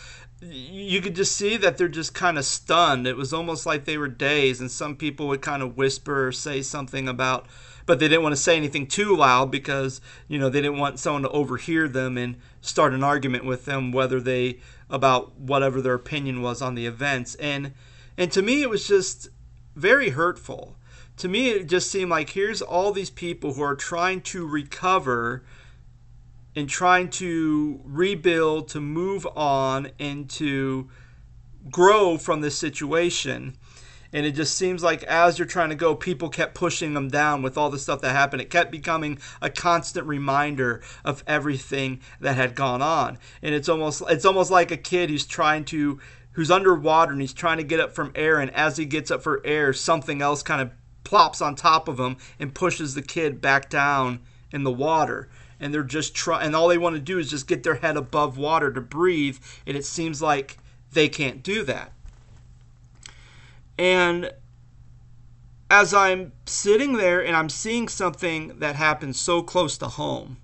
You 0.42 1.00
could 1.00 1.16
just 1.16 1.34
see 1.34 1.56
that 1.56 1.78
they're 1.78 1.88
just 1.88 2.12
kind 2.12 2.36
of 2.36 2.44
stunned. 2.44 3.06
It 3.06 3.16
was 3.16 3.32
almost 3.32 3.64
like 3.64 3.84
they 3.84 3.96
were 3.96 4.08
dazed, 4.08 4.60
and 4.60 4.70
some 4.70 4.94
people 4.94 5.28
would 5.28 5.40
kind 5.40 5.62
of 5.62 5.78
whisper 5.78 6.26
or 6.26 6.32
say 6.32 6.60
something 6.60 7.08
about, 7.08 7.46
but 7.86 7.98
they 7.98 8.08
didn't 8.08 8.22
want 8.22 8.34
to 8.34 8.40
say 8.40 8.54
anything 8.56 8.86
too 8.86 9.16
loud 9.16 9.50
because, 9.50 10.02
you 10.28 10.38
know, 10.38 10.50
they 10.50 10.60
didn't 10.60 10.78
want 10.78 10.98
someone 10.98 11.22
to 11.22 11.30
overhear 11.30 11.88
them 11.88 12.18
and 12.18 12.36
start 12.60 12.92
an 12.92 13.02
argument 13.02 13.46
with 13.46 13.64
them, 13.64 13.92
whether 13.92 14.20
they, 14.20 14.60
about 14.90 15.38
whatever 15.38 15.80
their 15.80 15.94
opinion 15.94 16.42
was 16.42 16.60
on 16.60 16.74
the 16.74 16.84
events. 16.84 17.34
And, 17.36 17.72
and 18.18 18.30
to 18.32 18.42
me, 18.42 18.60
it 18.60 18.68
was 18.68 18.86
just 18.86 19.28
very 19.74 20.10
hurtful. 20.10 20.76
To 21.18 21.28
me, 21.28 21.48
it 21.48 21.66
just 21.66 21.90
seemed 21.90 22.10
like 22.10 22.30
here's 22.30 22.60
all 22.60 22.92
these 22.92 23.08
people 23.08 23.54
who 23.54 23.62
are 23.62 23.74
trying 23.74 24.20
to 24.22 24.46
recover 24.46 25.44
and 26.56 26.68
trying 26.70 27.10
to 27.10 27.80
rebuild, 27.84 28.68
to 28.68 28.80
move 28.80 29.26
on, 29.36 29.90
and 30.00 30.28
to 30.30 30.88
grow 31.70 32.16
from 32.16 32.40
this 32.40 32.58
situation. 32.58 33.54
And 34.12 34.24
it 34.24 34.32
just 34.32 34.56
seems 34.56 34.82
like 34.82 35.02
as 35.02 35.38
you're 35.38 35.46
trying 35.46 35.68
to 35.68 35.74
go, 35.74 35.94
people 35.94 36.30
kept 36.30 36.54
pushing 36.54 36.94
them 36.94 37.08
down 37.08 37.42
with 37.42 37.58
all 37.58 37.68
the 37.68 37.78
stuff 37.78 38.00
that 38.00 38.12
happened. 38.12 38.40
It 38.40 38.48
kept 38.48 38.70
becoming 38.70 39.18
a 39.42 39.50
constant 39.50 40.06
reminder 40.06 40.80
of 41.04 41.22
everything 41.26 42.00
that 42.20 42.36
had 42.36 42.54
gone 42.54 42.80
on. 42.80 43.18
And 43.42 43.54
it's 43.54 43.68
almost 43.68 44.02
it's 44.08 44.24
almost 44.24 44.50
like 44.50 44.70
a 44.70 44.76
kid 44.78 45.10
who's 45.10 45.26
trying 45.26 45.66
to 45.66 46.00
who's 46.32 46.50
underwater 46.50 47.12
and 47.12 47.20
he's 47.20 47.34
trying 47.34 47.58
to 47.58 47.64
get 47.64 47.80
up 47.80 47.94
from 47.94 48.12
air 48.14 48.38
and 48.38 48.50
as 48.52 48.78
he 48.78 48.86
gets 48.86 49.10
up 49.10 49.22
for 49.22 49.44
air, 49.44 49.74
something 49.74 50.22
else 50.22 50.42
kind 50.42 50.62
of 50.62 50.70
plops 51.04 51.42
on 51.42 51.54
top 51.54 51.86
of 51.86 52.00
him 52.00 52.16
and 52.38 52.54
pushes 52.54 52.94
the 52.94 53.02
kid 53.02 53.40
back 53.42 53.68
down 53.68 54.20
in 54.50 54.64
the 54.64 54.72
water 54.72 55.28
and 55.60 55.72
they're 55.72 55.82
just 55.82 56.14
trying 56.14 56.46
and 56.46 56.56
all 56.56 56.68
they 56.68 56.78
want 56.78 56.94
to 56.94 57.00
do 57.00 57.18
is 57.18 57.30
just 57.30 57.46
get 57.46 57.62
their 57.62 57.76
head 57.76 57.96
above 57.96 58.36
water 58.36 58.72
to 58.72 58.80
breathe 58.80 59.38
and 59.66 59.76
it 59.76 59.84
seems 59.84 60.20
like 60.20 60.58
they 60.92 61.08
can't 61.08 61.42
do 61.42 61.62
that. 61.64 61.92
And 63.78 64.32
as 65.68 65.92
i'm 65.92 66.30
sitting 66.46 66.92
there 66.92 67.24
and 67.24 67.34
i'm 67.34 67.48
seeing 67.48 67.88
something 67.88 68.56
that 68.60 68.76
happens 68.76 69.20
so 69.20 69.42
close 69.42 69.76
to 69.76 69.88
home 69.88 70.36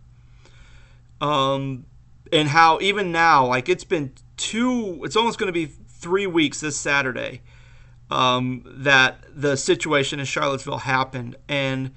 um 1.21 1.85
and 2.33 2.49
how 2.49 2.77
even 2.81 3.13
now 3.13 3.47
like 3.47 3.69
it's 3.69 3.85
been 3.85 4.13
two 4.37 5.01
it's 5.05 5.15
almost 5.15 5.39
going 5.39 5.47
to 5.47 5.53
be 5.53 5.65
three 5.65 6.27
weeks 6.27 6.59
this 6.59 6.77
saturday 6.77 7.41
um, 8.13 8.63
that 8.67 9.25
the 9.35 9.57
situation 9.57 10.21
in 10.21 10.27
Charlottesville 10.27 10.79
happened, 10.79 11.37
and 11.49 11.93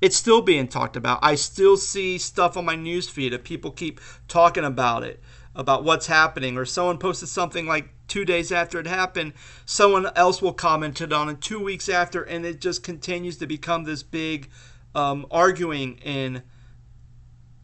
it's 0.00 0.16
still 0.16 0.42
being 0.42 0.68
talked 0.68 0.96
about. 0.96 1.18
I 1.22 1.34
still 1.34 1.76
see 1.76 2.18
stuff 2.18 2.56
on 2.56 2.64
my 2.64 2.76
news 2.76 3.08
feed 3.08 3.32
that 3.32 3.44
people 3.44 3.70
keep 3.70 4.00
talking 4.28 4.64
about 4.64 5.02
it, 5.02 5.20
about 5.54 5.84
what's 5.84 6.06
happening, 6.06 6.56
or 6.56 6.64
someone 6.64 6.98
posted 6.98 7.28
something 7.28 7.66
like 7.66 7.90
two 8.08 8.24
days 8.24 8.50
after 8.50 8.78
it 8.78 8.86
happened, 8.86 9.32
someone 9.64 10.06
else 10.16 10.42
will 10.42 10.52
comment 10.52 11.00
it 11.00 11.12
on 11.12 11.28
it 11.28 11.40
two 11.40 11.62
weeks 11.62 11.88
after, 11.88 12.22
and 12.22 12.44
it 12.44 12.60
just 12.60 12.82
continues 12.82 13.36
to 13.38 13.46
become 13.46 13.84
this 13.84 14.02
big 14.02 14.50
um, 14.94 15.26
arguing 15.30 15.96
in 15.98 16.42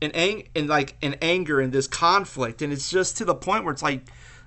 in, 0.00 0.12
ang- 0.12 0.48
in 0.54 0.66
like 0.66 0.94
in 1.00 1.14
anger 1.22 1.60
and 1.60 1.72
this 1.72 1.88
conflict, 1.88 2.62
and 2.62 2.72
it's 2.72 2.90
just 2.90 3.16
to 3.16 3.24
the 3.24 3.34
point 3.34 3.64
where 3.64 3.72
it's 3.72 3.82
like 3.82 4.02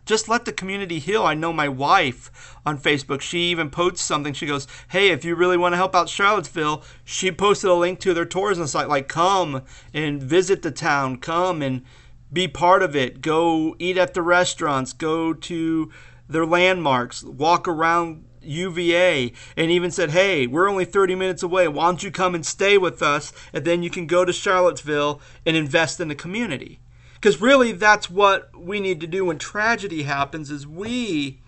just 0.10 0.28
let 0.28 0.46
the 0.46 0.52
community 0.52 0.98
heal. 0.98 1.24
I 1.24 1.36
know 1.36 1.54
my 1.54 1.70
wife 1.70 2.58
on 2.66 2.80
Facebook, 2.80 3.22
she 3.22 3.52
even 3.52 3.70
posts 3.70 4.02
something. 4.02 4.34
She 4.34 4.48
goes, 4.48 4.66
Hey, 4.88 5.10
if 5.10 5.24
you 5.24 5.36
really 5.36 5.56
want 5.56 5.74
to 5.74 5.78
help 5.78 5.96
out 5.96 6.10
Charlottesville, 6.10 6.84
she 7.06 7.32
posted 7.32 7.70
a 7.70 7.76
link 7.76 8.00
to 8.00 8.16
their 8.16 8.26
tourism 8.26 8.66
site. 8.66 8.90
Like, 8.90 9.08
come 9.08 9.62
and 9.94 10.22
visit 10.22 10.64
the 10.64 10.72
town, 10.72 11.18
come 11.18 11.62
and 11.62 11.84
be 12.34 12.48
part 12.48 12.82
of 12.82 12.96
it. 12.96 13.22
Go 13.22 13.76
eat 13.78 14.00
at 14.00 14.16
the 14.16 14.24
restaurants, 14.24 14.94
go 14.94 15.32
to 15.32 15.92
their 16.28 16.46
landmarks, 16.46 17.24
walk 17.24 17.68
around 17.68 18.26
UVA 18.42 19.32
and 19.56 19.70
even 19.70 19.92
said, 19.92 20.10
Hey, 20.10 20.48
we're 20.48 20.72
only 20.72 20.86
30 20.86 21.14
minutes 21.14 21.44
away. 21.44 21.68
Why 21.68 21.86
don't 21.86 22.02
you 22.02 22.10
come 22.10 22.34
and 22.34 22.44
stay 22.44 22.80
with 22.80 23.04
us? 23.04 23.32
And 23.54 23.64
then 23.64 23.84
you 23.84 23.92
can 23.92 24.08
go 24.08 24.26
to 24.26 24.34
Charlottesville 24.34 25.22
and 25.46 25.56
invest 25.56 26.00
in 26.00 26.08
the 26.08 26.16
community. 26.16 26.80
Because 27.20 27.42
really, 27.42 27.74
that's 27.74 28.10
what 28.10 28.50
we 28.58 28.80
need 28.80 29.02
to 29.02 29.08
do 29.08 29.26
when 29.26 29.38
tragedy 29.38 30.04
happens 30.04 30.50
is 30.50 30.66
we, 30.66 31.40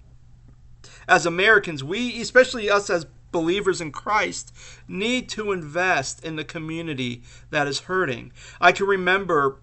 as 1.07 1.25
Americans, 1.25 1.83
we, 1.83 2.19
especially 2.21 2.69
us 2.69 2.89
as 2.89 3.05
believers 3.31 3.79
in 3.79 3.91
Christ, 3.91 4.53
need 4.87 5.29
to 5.29 5.53
invest 5.53 6.25
in 6.25 6.35
the 6.35 6.43
community 6.43 7.23
that 7.51 7.67
is 7.67 7.81
hurting. 7.81 8.33
I 8.59 8.73
can 8.73 8.85
remember 8.85 9.59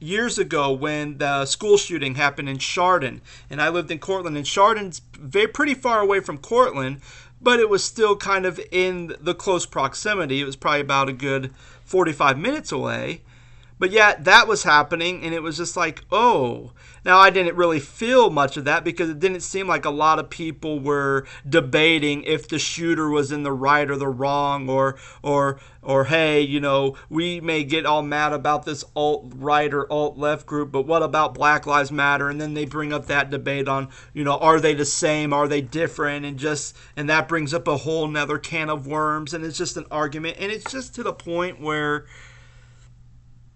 years 0.00 0.38
ago 0.38 0.72
when 0.72 1.18
the 1.18 1.44
school 1.44 1.76
shooting 1.76 2.16
happened 2.16 2.48
in 2.48 2.58
Chardon, 2.58 3.20
and 3.48 3.60
I 3.62 3.68
lived 3.68 3.90
in 3.90 3.98
Cortland, 3.98 4.36
and 4.36 4.46
Chardon's 4.46 5.00
very 5.18 5.48
pretty 5.48 5.74
far 5.74 6.00
away 6.00 6.20
from 6.20 6.38
Cortland, 6.38 7.00
but 7.40 7.60
it 7.60 7.68
was 7.68 7.84
still 7.84 8.16
kind 8.16 8.44
of 8.44 8.60
in 8.72 9.14
the 9.20 9.34
close 9.34 9.66
proximity. 9.66 10.40
It 10.40 10.44
was 10.44 10.56
probably 10.56 10.80
about 10.80 11.08
a 11.08 11.12
good 11.12 11.52
45 11.84 12.38
minutes 12.38 12.72
away. 12.72 13.22
But 13.78 13.90
yet 13.90 14.24
that 14.24 14.48
was 14.48 14.64
happening, 14.64 15.22
and 15.24 15.32
it 15.32 15.42
was 15.42 15.56
just 15.56 15.76
like, 15.76 16.04
oh. 16.10 16.72
Now, 17.04 17.18
I 17.18 17.30
didn't 17.30 17.56
really 17.56 17.80
feel 17.80 18.28
much 18.28 18.56
of 18.56 18.64
that 18.64 18.84
because 18.84 19.08
it 19.08 19.20
didn't 19.20 19.40
seem 19.40 19.68
like 19.68 19.84
a 19.84 19.90
lot 19.90 20.18
of 20.18 20.28
people 20.28 20.80
were 20.80 21.26
debating 21.48 22.22
if 22.24 22.48
the 22.48 22.58
shooter 22.58 23.08
was 23.08 23.30
in 23.30 23.44
the 23.44 23.52
right 23.52 23.88
or 23.88 23.96
the 23.96 24.08
wrong, 24.08 24.68
or, 24.68 24.98
or, 25.22 25.60
or 25.80 26.04
hey, 26.04 26.42
you 26.42 26.60
know, 26.60 26.96
we 27.08 27.40
may 27.40 27.62
get 27.64 27.86
all 27.86 28.02
mad 28.02 28.32
about 28.32 28.64
this 28.64 28.84
alt 28.96 29.32
right 29.36 29.72
or 29.72 29.90
alt 29.90 30.18
left 30.18 30.44
group, 30.44 30.72
but 30.72 30.86
what 30.86 31.02
about 31.02 31.34
Black 31.34 31.66
Lives 31.66 31.92
Matter? 31.92 32.28
And 32.28 32.40
then 32.40 32.54
they 32.54 32.66
bring 32.66 32.92
up 32.92 33.06
that 33.06 33.30
debate 33.30 33.68
on, 33.68 33.88
you 34.12 34.24
know, 34.24 34.36
are 34.36 34.60
they 34.60 34.74
the 34.74 34.84
same? 34.84 35.32
Are 35.32 35.48
they 35.48 35.60
different? 35.60 36.26
And 36.26 36.36
just, 36.36 36.76
and 36.96 37.08
that 37.08 37.28
brings 37.28 37.54
up 37.54 37.68
a 37.68 37.76
whole 37.78 38.08
nother 38.08 38.38
can 38.38 38.68
of 38.68 38.86
worms, 38.86 39.32
and 39.32 39.44
it's 39.44 39.56
just 39.56 39.76
an 39.76 39.86
argument. 39.90 40.36
And 40.40 40.50
it's 40.50 40.70
just 40.70 40.94
to 40.96 41.02
the 41.02 41.12
point 41.12 41.60
where, 41.60 42.06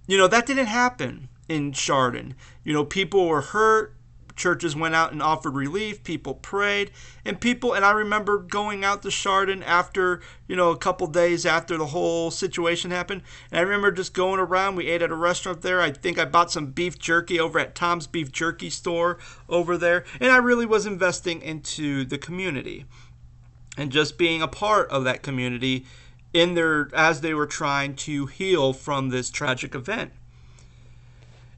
you 0.07 0.19
know, 0.19 0.29
that 0.29 0.47
didn't 0.47 0.67
happen 0.67 1.29
in 1.49 1.73
Chardon. 1.73 2.35
You 2.65 2.73
know, 2.73 2.85
people 2.85 3.27
were 3.29 3.41
hurt. 3.41 3.95
Churches 4.35 4.75
went 4.75 4.95
out 4.95 5.13
and 5.13 5.23
offered 5.23 5.55
relief. 5.55 6.03
People 6.05 6.35
prayed. 6.35 6.91
And 7.25 7.39
people, 7.41 7.75
and 7.75 7.85
I 7.85 7.91
remember 7.91 8.39
going 8.39 8.83
out 8.83 9.03
to 9.03 9.11
Chardon 9.11 9.63
after, 9.63 10.23
you 10.49 10.57
know, 10.57 10.71
a 10.71 10.77
couple 10.77 11.07
days 11.07 11.45
after 11.45 11.77
the 11.77 11.87
whole 11.87 12.31
situation 12.31 12.91
happened. 12.91 13.23
And 13.51 13.61
I 13.61 13.63
remember 13.63 13.93
just 13.93 14.15
going 14.15 14.41
around. 14.41 14.77
We 14.77 14.89
ate 14.89 15.03
at 15.03 15.11
a 15.11 15.17
restaurant 15.17 15.61
there. 15.61 15.83
I 15.83 15.91
think 15.91 16.19
I 16.19 16.25
bought 16.25 16.51
some 16.51 16.67
beef 16.67 16.99
jerky 16.99 17.39
over 17.39 17.59
at 17.59 17.75
Tom's 17.75 18.07
Beef 18.07 18.33
Jerky 18.33 18.71
store 18.71 19.19
over 19.49 19.77
there. 19.77 20.05
And 20.19 20.33
I 20.33 20.39
really 20.39 20.67
was 20.67 20.87
investing 20.87 21.43
into 21.43 22.05
the 22.05 22.19
community 22.19 22.87
and 23.77 23.93
just 23.93 24.19
being 24.19 24.43
a 24.43 24.49
part 24.49 24.91
of 24.91 25.05
that 25.05 25.23
community 25.23 25.87
in 26.33 26.55
their 26.55 26.89
as 26.95 27.21
they 27.21 27.35
were 27.35 27.47
trying 27.47 27.95
to 27.95 28.27
heal 28.27 28.73
from 28.73 29.09
this 29.09 29.31
tragic 29.31 29.75
event. 29.75 30.13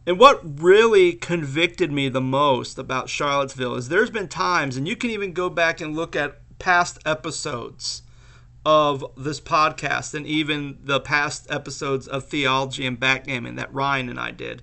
And 0.07 0.19
what 0.19 0.61
really 0.61 1.13
convicted 1.13 1.91
me 1.91 2.09
the 2.09 2.21
most 2.21 2.79
about 2.79 3.09
Charlottesville 3.09 3.75
is 3.75 3.89
there's 3.89 4.11
been 4.11 4.29
times, 4.29 4.77
and 4.77 4.87
you 4.87 4.97
can 4.97 5.11
even 5.11 5.33
go 5.33 5.49
back 5.49 5.81
and 5.81 5.97
look 5.97 6.15
at 6.15 6.41
past 6.59 6.99
episodes 7.07 8.03
of 8.67 9.05
this 9.17 9.41
podcast 9.41 10.15
and 10.15 10.27
even 10.27 10.79
the 10.83 11.01
past 11.01 11.47
episodes 11.51 12.07
of 12.07 12.25
Theology 12.25 12.87
and 12.87 12.99
Backgammon 12.99 13.57
that 13.57 13.73
Ryan 13.73 14.09
and 14.09 14.21
I 14.21 14.31
did. 14.31 14.63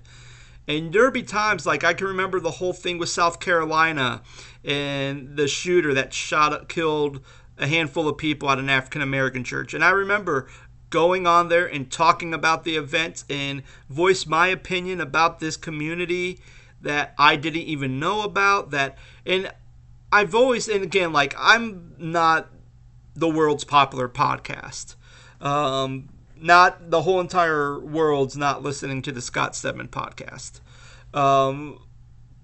And 0.68 0.92
there'd 0.92 1.12
be 1.12 1.22
times 1.22 1.66
like 1.66 1.82
I 1.82 1.94
can 1.94 2.06
remember 2.06 2.38
the 2.38 2.52
whole 2.52 2.72
thing 2.72 2.98
with 2.98 3.08
South 3.08 3.40
Carolina 3.40 4.22
and 4.64 5.36
the 5.36 5.48
shooter 5.48 5.92
that 5.94 6.14
shot 6.14 6.68
killed 6.68 7.20
a 7.58 7.66
handful 7.66 8.08
of 8.08 8.18
people 8.18 8.50
at 8.50 8.58
an 8.58 8.68
African 8.68 9.02
American 9.02 9.44
church. 9.44 9.74
And 9.74 9.84
I 9.84 9.90
remember 9.90 10.48
going 10.90 11.26
on 11.26 11.48
there 11.48 11.66
and 11.66 11.90
talking 11.90 12.34
about 12.34 12.64
the 12.64 12.76
events 12.76 13.24
and 13.30 13.62
voice 13.88 14.26
my 14.26 14.48
opinion 14.48 15.00
about 15.00 15.40
this 15.40 15.56
community 15.56 16.38
that 16.82 17.14
I 17.18 17.36
didn't 17.36 17.62
even 17.62 17.98
know 17.98 18.22
about 18.22 18.70
that 18.72 18.98
and 19.24 19.50
I've 20.12 20.34
always 20.34 20.68
and 20.68 20.82
again 20.82 21.12
like 21.12 21.34
I'm 21.38 21.94
not 21.98 22.50
the 23.14 23.28
world's 23.28 23.64
popular 23.64 24.08
podcast. 24.08 24.96
Um, 25.40 26.10
not 26.36 26.90
the 26.90 27.02
whole 27.02 27.20
entire 27.20 27.78
world's 27.78 28.36
not 28.36 28.62
listening 28.62 29.02
to 29.02 29.12
the 29.12 29.22
Scott 29.22 29.56
Stedman 29.56 29.88
podcast. 29.88 30.60
Um, 31.14 31.78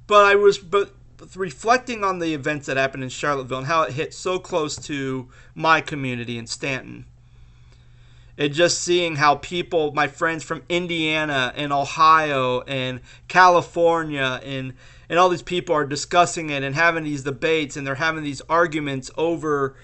but 0.06 0.24
I 0.24 0.36
was 0.36 0.58
but 0.58 0.94
reflecting 1.34 2.04
on 2.04 2.18
the 2.18 2.34
events 2.34 2.66
that 2.66 2.76
happened 2.76 3.02
in 3.02 3.08
Charlottesville 3.08 3.58
and 3.58 3.66
how 3.66 3.82
it 3.82 3.92
hit 3.92 4.14
so 4.14 4.38
close 4.38 4.76
to 4.86 5.28
my 5.54 5.80
community 5.80 6.38
in 6.38 6.46
Staunton. 6.46 7.04
And 8.36 8.54
just 8.54 8.80
seeing 8.80 9.16
how 9.16 9.34
people, 9.36 9.92
my 9.92 10.06
friends 10.06 10.44
from 10.44 10.62
Indiana 10.68 11.52
and 11.56 11.72
Ohio 11.72 12.60
and 12.62 13.00
California 13.26 14.40
and 14.44 14.74
and 15.10 15.18
all 15.18 15.30
these 15.30 15.42
people 15.42 15.74
are 15.74 15.86
discussing 15.86 16.50
it 16.50 16.62
and 16.62 16.74
having 16.74 17.02
these 17.02 17.22
debates 17.22 17.76
and 17.76 17.86
they're 17.86 17.94
having 17.94 18.22
these 18.22 18.42
arguments 18.42 19.10
over 19.16 19.74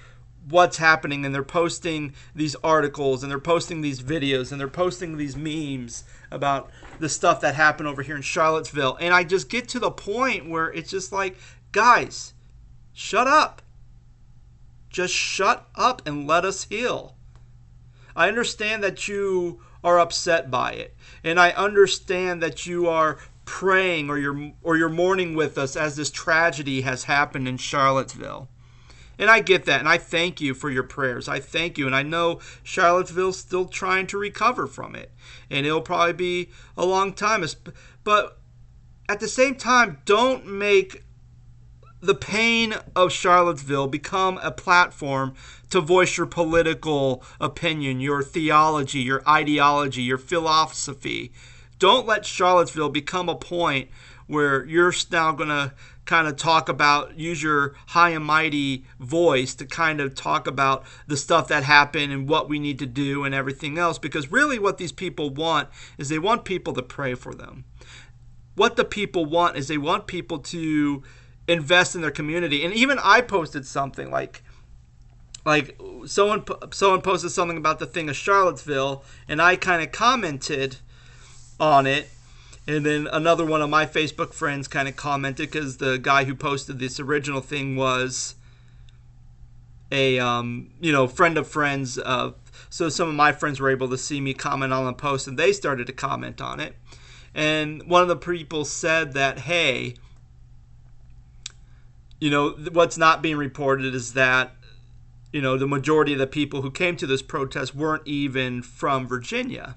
what's 0.49 0.77
happening 0.77 1.25
and 1.25 1.35
they're 1.35 1.43
posting 1.43 2.13
these 2.35 2.55
articles 2.57 3.23
and 3.23 3.31
they're 3.31 3.39
posting 3.39 3.81
these 3.81 4.03
videos 4.03 4.53
and 4.53 4.61
they're 4.61 4.69
posting 4.69 5.17
these 5.17 5.37
memes 5.37 6.05
about 6.31 6.71
the 6.99 7.09
stuff 7.09 7.41
that 7.41 7.55
happened 7.55 7.89
over 7.89 8.03
here 8.03 8.17
in 8.17 8.23
Charlottesville. 8.23 8.97
And 9.01 9.15
I 9.15 9.25
just 9.25 9.49
get 9.49 9.69
to 9.71 9.79
the 9.79 9.91
point 9.91 10.49
where 10.49 10.73
it's 10.73 10.91
just 10.91 11.13
like, 11.13 11.37
guys, 11.73 12.35
shut 12.93 13.27
up. 13.27 13.63
Just 14.91 15.15
shut 15.15 15.69
up 15.75 16.03
and 16.07 16.27
let 16.27 16.45
us 16.45 16.65
heal. 16.65 17.17
I 18.15 18.29
understand 18.29 18.85
that 18.85 19.09
you 19.09 19.61
are 19.83 19.99
upset 19.99 20.51
by 20.51 20.73
it. 20.73 20.95
And 21.25 21.41
I 21.41 21.51
understand 21.51 22.43
that 22.43 22.67
you 22.67 22.89
are 22.89 23.19
praying 23.45 24.09
or 24.09 24.19
you're 24.19 24.53
or 24.63 24.77
you're 24.77 24.89
mourning 24.89 25.35
with 25.35 25.59
us 25.59 25.77
as 25.77 25.97
this 25.97 26.11
tragedy 26.11 26.81
has 26.83 27.05
happened 27.05 27.47
in 27.47 27.57
Charlottesville. 27.57 28.49
And 29.19 29.31
I 29.31 29.41
get 29.41 29.65
that, 29.67 29.81
and 29.81 29.89
I 29.89 29.99
thank 29.99 30.41
you 30.41 30.55
for 30.55 30.71
your 30.71 30.83
prayers. 30.83 31.29
I 31.29 31.41
thank 31.41 31.79
you, 31.79 31.87
and 31.87 31.95
I 31.95 32.03
know 32.03 32.41
Charlottesville's 32.63 33.39
still 33.39 33.67
trying 33.67 34.07
to 34.09 34.19
recover 34.19 34.67
from 34.67 34.95
it, 34.95 35.13
and 35.51 35.67
it'll 35.67 35.81
probably 35.81 36.13
be 36.13 36.51
a 36.77 36.85
long 36.85 37.13
time. 37.13 37.45
But 38.03 38.39
at 39.09 39.21
the 39.21 39.29
same 39.29 39.55
time, 39.55 39.99
don't 40.05 40.47
make 40.47 41.05
the 42.01 42.15
pain 42.15 42.75
of 42.95 43.13
Charlottesville 43.13 43.87
become 43.87 44.39
a 44.43 44.51
platform 44.51 45.35
to 45.71 45.81
voice 45.81 46.19
your 46.19 46.27
political 46.27 47.23
opinion, 47.41 48.01
your 48.01 48.23
theology, 48.23 49.01
your 49.01 49.27
ideology, 49.27 50.03
your 50.03 50.19
philosophy. 50.19 51.33
Don't 51.79 52.07
let 52.07 52.27
Charlottesville 52.27 52.91
become 52.91 53.29
a 53.29 53.35
point 53.35 53.89
where 54.27 54.65
you're 54.67 54.93
now 55.11 55.33
going 55.33 55.49
to 55.49 55.73
kind 56.05 56.29
of 56.29 56.37
talk 56.37 56.69
about, 56.69 57.19
use 57.19 57.43
your 57.43 57.75
high 57.89 58.11
and 58.11 58.25
mighty 58.25 58.85
voice 59.01 59.55
to 59.55 59.67
kind 59.67 60.01
of 60.01 60.15
talk 60.15 60.47
about 60.47 60.85
the 61.07 61.17
stuff 61.17 61.49
that 61.49 61.65
happened 61.65 62.13
and 62.13 62.29
what 62.29 62.49
we 62.49 62.59
need 62.59 62.79
to 62.79 62.87
do 62.87 63.25
and 63.25 63.35
everything 63.35 63.79
else. 63.79 63.99
Because 63.99 64.31
really, 64.31 64.59
what 64.59 64.79
these 64.79 64.93
people 64.93 65.31
want 65.31 65.69
is 65.99 66.09
they 66.09 66.19
want 66.19 66.45
people 66.45 66.73
to 66.75 66.83
pray 66.83 67.15
for 67.15 67.35
them. 67.35 67.65
What 68.55 68.77
the 68.77 68.85
people 68.85 69.25
want 69.25 69.57
is 69.57 69.69
they 69.69 69.79
want 69.79 70.07
people 70.07 70.39
to 70.39 71.03
invest 71.49 71.95
in 71.95 72.01
their 72.01 72.11
community. 72.11 72.65
And 72.65 72.75
even 72.75 72.99
I 73.03 73.21
posted 73.21 73.67
something 73.67 74.11
like, 74.11 74.43
like 75.45 75.79
someone 76.07 76.45
someone 76.73 77.03
posted 77.03 77.31
something 77.31 77.57
about 77.57 77.79
the 77.79 77.87
thing 77.87 78.09
of 78.09 78.17
Charlottesville, 78.17 79.05
and 79.29 79.43
I 79.43 79.57
kind 79.57 79.83
of 79.83 79.93
commented 79.93 80.77
on 81.61 81.87
it 81.87 82.09
and 82.67 82.85
then 82.87 83.09
another 83.13 83.45
one 83.45 83.61
of 83.61 83.69
my 83.69 83.85
Facebook 83.85 84.33
friends 84.33 84.69
kind 84.69 84.89
of 84.89 84.97
commented 84.97 85.51
because 85.51 85.77
the 85.77 85.99
guy 85.99 86.25
who 86.25 86.35
posted 86.35 86.79
this 86.79 86.99
original 86.99 87.41
thing 87.41 87.77
was 87.77 88.37
a 89.93 90.19
um, 90.19 90.71
you 90.81 90.93
know 90.93 91.07
friend 91.07 91.37
of 91.37 91.47
friends. 91.47 91.99
So 92.71 92.89
some 92.89 93.09
of 93.09 93.15
my 93.15 93.33
friends 93.33 93.61
were 93.61 93.71
able 93.71 93.89
to 93.89 93.99
see 93.99 94.21
me 94.21 94.35
comment 94.35 94.73
on 94.73 94.85
the 94.87 94.93
post, 94.93 95.29
and 95.29 95.39
they 95.39 95.53
started 95.53 95.87
to 95.87 95.93
comment 95.93 96.41
on 96.41 96.59
it. 96.59 96.75
And 97.35 97.83
one 97.89 98.03
of 98.03 98.09
the 98.09 98.17
people 98.17 98.65
said 98.65 99.13
that, 99.13 99.41
hey, 99.41 99.95
you 102.21 102.31
know, 102.31 102.51
what's 102.73 102.97
not 102.97 103.23
being 103.23 103.37
reported 103.37 103.95
is 103.95 104.15
that 104.15 104.53
you 105.33 105.43
know 105.43 105.59
the 105.59 105.67
majority 105.67 106.15
of 106.15 106.19
the 106.19 106.27
people 106.27 106.63
who 106.63 106.71
came 106.71 106.97
to 106.97 107.07
this 107.07 107.23
protest 107.23 107.75
weren't 107.75 108.07
even 108.07 108.63
from 108.63 109.07
Virginia 109.07 109.77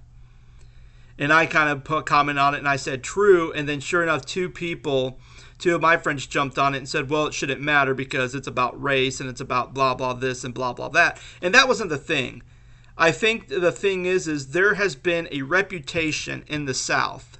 and 1.19 1.33
I 1.33 1.45
kind 1.45 1.69
of 1.69 1.83
put 1.83 2.05
comment 2.05 2.37
on 2.39 2.53
it 2.53 2.59
and 2.59 2.67
I 2.67 2.75
said 2.75 3.03
true. 3.03 3.51
And 3.53 3.67
then 3.67 3.79
sure 3.79 4.03
enough, 4.03 4.25
two 4.25 4.49
people, 4.49 5.19
two 5.57 5.73
of 5.75 5.81
my 5.81 5.97
friends 5.97 6.27
jumped 6.27 6.59
on 6.59 6.75
it 6.75 6.79
and 6.79 6.89
said, 6.89 7.09
well, 7.09 7.27
it 7.27 7.33
shouldn't 7.33 7.61
matter 7.61 7.93
because 7.93 8.35
it's 8.35 8.47
about 8.47 8.81
race 8.81 9.19
and 9.19 9.29
it's 9.29 9.41
about 9.41 9.73
blah, 9.73 9.95
blah, 9.95 10.13
this 10.13 10.43
and 10.43 10.53
blah, 10.53 10.73
blah, 10.73 10.89
that. 10.89 11.19
And 11.41 11.53
that 11.53 11.67
wasn't 11.67 11.89
the 11.89 11.97
thing. 11.97 12.43
I 12.97 13.11
think 13.11 13.47
the 13.47 13.71
thing 13.71 14.05
is, 14.05 14.27
is 14.27 14.51
there 14.51 14.75
has 14.75 14.95
been 14.95 15.27
a 15.31 15.43
reputation 15.43 16.43
in 16.47 16.65
the 16.65 16.73
South 16.73 17.37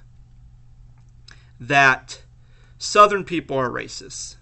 that 1.58 2.22
Southern 2.78 3.24
people 3.24 3.56
are 3.56 3.70
racist. 3.70 4.36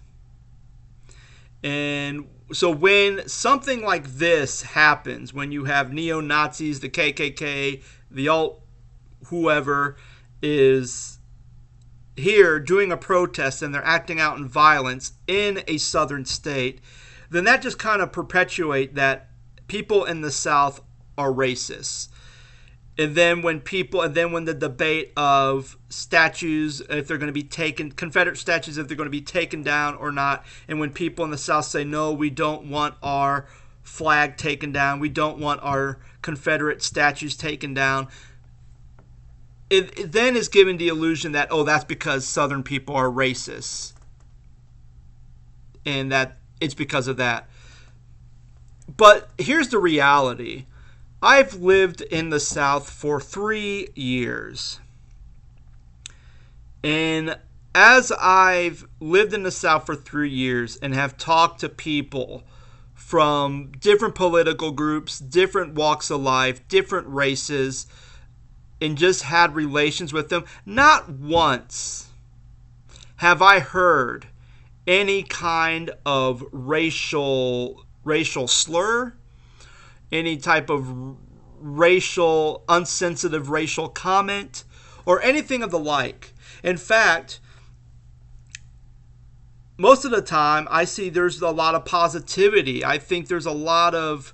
And 1.63 2.27
so 2.53 2.69
when 2.69 3.27
something 3.27 3.83
like 3.83 4.05
this 4.05 4.61
happens, 4.61 5.33
when 5.33 5.51
you 5.51 5.65
have 5.65 5.91
neo 5.91 6.21
Nazis, 6.21 6.79
the 6.79 6.89
KKK, 6.89 7.81
the 8.11 8.27
alt 8.27 8.61
whoever 9.25 9.97
is 10.41 11.19
here 12.15 12.59
doing 12.59 12.91
a 12.91 12.97
protest 12.97 13.61
and 13.61 13.73
they're 13.73 13.85
acting 13.85 14.19
out 14.19 14.37
in 14.37 14.47
violence 14.47 15.13
in 15.27 15.63
a 15.67 15.77
southern 15.77 16.25
state, 16.25 16.81
then 17.29 17.43
that 17.43 17.61
just 17.61 17.77
kind 17.77 18.01
of 18.01 18.11
perpetuate 18.11 18.95
that 18.95 19.29
people 19.67 20.05
in 20.05 20.21
the 20.21 20.31
South 20.31 20.81
are 21.17 21.31
racist. 21.31 22.09
And 22.99 23.13
then 23.13 23.43
when 23.43 23.61
people, 23.61 24.01
and 24.01 24.15
then 24.15 24.31
when 24.31 24.45
the 24.45 24.55
debate 24.55 25.13
of 25.15 25.77
statues, 25.89 26.81
if 26.89 27.07
they're 27.07 27.19
going 27.19 27.27
to 27.27 27.33
be 27.33 27.43
taken, 27.43 27.91
Confederate 27.91 28.37
statues, 28.37 28.79
if 28.79 28.87
they're 28.87 28.97
going 28.97 29.05
to 29.05 29.11
be 29.11 29.21
taken 29.21 29.61
down 29.61 29.95
or 29.95 30.11
not, 30.11 30.43
and 30.67 30.79
when 30.79 30.91
people 30.91 31.23
in 31.23 31.29
the 31.29 31.37
South 31.37 31.65
say, 31.65 31.83
no, 31.83 32.11
we 32.11 32.31
don't 32.31 32.69
want 32.69 32.95
our 33.03 33.47
flag 33.83 34.35
taken 34.35 34.71
down, 34.71 34.99
we 34.99 35.09
don't 35.09 35.37
want 35.37 35.61
our 35.61 35.99
Confederate 36.23 36.81
statues 36.81 37.37
taken 37.37 37.75
down, 37.75 38.07
it, 39.69 39.97
it 39.99 40.11
then 40.11 40.35
is 40.35 40.47
given 40.47 40.77
the 40.77 40.87
illusion 40.87 41.33
that 41.33 41.49
oh 41.51 41.63
that's 41.63 41.83
because 41.83 42.25
southern 42.25 42.63
people 42.63 42.95
are 42.95 43.09
racist. 43.09 43.93
And 45.85 46.11
that 46.11 46.37
it's 46.59 46.73
because 46.73 47.07
of 47.07 47.17
that. 47.17 47.47
But 48.95 49.29
here's 49.37 49.69
the 49.69 49.79
reality. 49.79 50.65
I've 51.21 51.55
lived 51.55 52.01
in 52.01 52.29
the 52.29 52.39
south 52.39 52.89
for 52.89 53.19
three 53.19 53.89
years. 53.95 54.79
And 56.83 57.37
as 57.77 58.11
i've 58.19 58.87
lived 58.99 59.35
in 59.35 59.43
the 59.43 59.51
south 59.51 59.85
for 59.85 59.95
three 59.95 60.31
years 60.31 60.77
and 60.77 60.95
have 60.95 61.15
talked 61.15 61.59
to 61.59 61.69
people 61.69 62.43
from 62.95 63.71
different 63.79 64.15
political 64.15 64.71
groups 64.71 65.19
different 65.19 65.75
walks 65.75 66.09
of 66.09 66.19
life 66.19 66.67
different 66.69 67.07
races 67.07 67.85
and 68.81 68.97
just 68.97 69.23
had 69.23 69.55
relations 69.55 70.13
with 70.13 70.29
them, 70.29 70.45
not 70.65 71.09
once 71.09 72.07
have 73.17 73.41
I 73.41 73.59
heard 73.59 74.27
any 74.85 75.23
kind 75.23 75.91
of 76.05 76.43
racial 76.51 77.85
racial 78.03 78.47
slur, 78.47 79.13
any 80.11 80.37
type 80.37 80.69
of 80.69 81.17
racial 81.59 82.63
unsensitive 82.69 83.49
racial 83.49 83.89
comment 83.89 84.63
or 85.05 85.21
anything 85.21 85.61
of 85.61 85.71
the 85.71 85.79
like. 85.79 86.33
In 86.63 86.77
fact, 86.77 87.39
most 89.77 90.05
of 90.05 90.11
the 90.11 90.21
time 90.21 90.67
I 90.71 90.85
see 90.85 91.09
there's 91.09 91.41
a 91.41 91.49
lot 91.49 91.75
of 91.75 91.83
positivity. 91.83 92.85
I 92.85 92.97
think 92.97 93.27
there's 93.27 93.45
a 93.45 93.51
lot 93.51 93.93
of 93.93 94.33